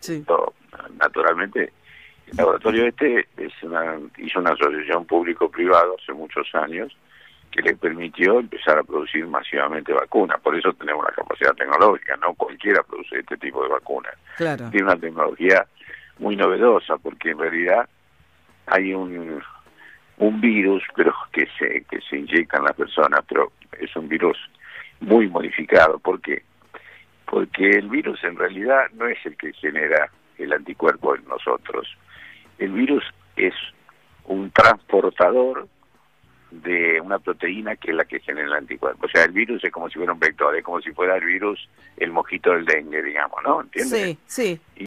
Sí. 0.00 0.16
Esto, 0.16 0.52
naturalmente, 0.98 1.72
el 2.30 2.36
laboratorio 2.36 2.86
este 2.86 3.26
es 3.36 3.52
una, 3.62 3.98
hizo 4.18 4.40
una 4.40 4.52
asociación 4.52 5.04
público-privado 5.06 5.96
hace 6.00 6.12
muchos 6.12 6.46
años 6.54 6.96
que 7.50 7.62
le 7.62 7.74
permitió 7.76 8.40
empezar 8.40 8.78
a 8.78 8.82
producir 8.82 9.26
masivamente 9.26 9.92
vacunas. 9.92 10.38
Por 10.40 10.54
eso 10.56 10.72
tenemos 10.74 11.04
la 11.04 11.12
capacidad 11.12 11.54
tecnológica, 11.54 12.16
no 12.16 12.34
cualquiera 12.34 12.82
produce 12.82 13.20
este 13.20 13.36
tipo 13.38 13.62
de 13.62 13.70
vacunas. 13.70 14.14
Claro. 14.36 14.68
Tiene 14.70 14.86
una 14.86 15.00
tecnología 15.00 15.66
muy 16.18 16.36
novedosa 16.36 16.98
porque 16.98 17.30
en 17.30 17.38
realidad 17.38 17.88
hay 18.66 18.92
un 18.92 19.42
un 20.18 20.40
virus 20.40 20.82
pero 20.96 21.14
que 21.32 21.46
se 21.58 21.84
que 21.84 22.00
se 22.00 22.18
inyecta 22.18 22.58
en 22.58 22.64
las 22.64 22.74
personas, 22.76 23.20
pero 23.28 23.52
es 23.80 23.94
un 23.96 24.08
virus 24.08 24.36
muy 25.00 25.28
modificado. 25.28 25.98
¿Por 25.98 26.20
qué? 26.20 26.42
Porque 27.24 27.70
el 27.70 27.88
virus 27.88 28.22
en 28.24 28.36
realidad 28.36 28.90
no 28.94 29.06
es 29.06 29.18
el 29.24 29.36
que 29.36 29.52
genera 29.54 30.10
el 30.38 30.52
anticuerpo 30.52 31.14
en 31.14 31.24
nosotros. 31.26 31.86
El 32.58 32.72
virus 32.72 33.04
es 33.36 33.54
un 34.24 34.50
transportador 34.50 35.68
de 36.50 37.00
una 37.00 37.18
proteína 37.18 37.76
que 37.76 37.90
es 37.90 37.96
la 37.96 38.04
que 38.04 38.20
genera 38.20 38.46
el 38.46 38.54
anticuerpo. 38.54 39.06
O 39.06 39.08
sea, 39.08 39.24
el 39.24 39.32
virus 39.32 39.62
es 39.64 39.70
como 39.70 39.88
si 39.88 39.96
fuera 39.96 40.12
un 40.12 40.18
vector, 40.18 40.56
es 40.56 40.64
como 40.64 40.80
si 40.80 40.92
fuera 40.92 41.16
el 41.16 41.24
virus, 41.24 41.68
el 41.96 42.10
mosquito 42.10 42.52
del 42.52 42.64
dengue, 42.64 43.02
digamos, 43.02 43.38
¿no? 43.44 43.60
¿Entiendes? 43.60 44.00
Sí, 44.00 44.18
sí. 44.26 44.60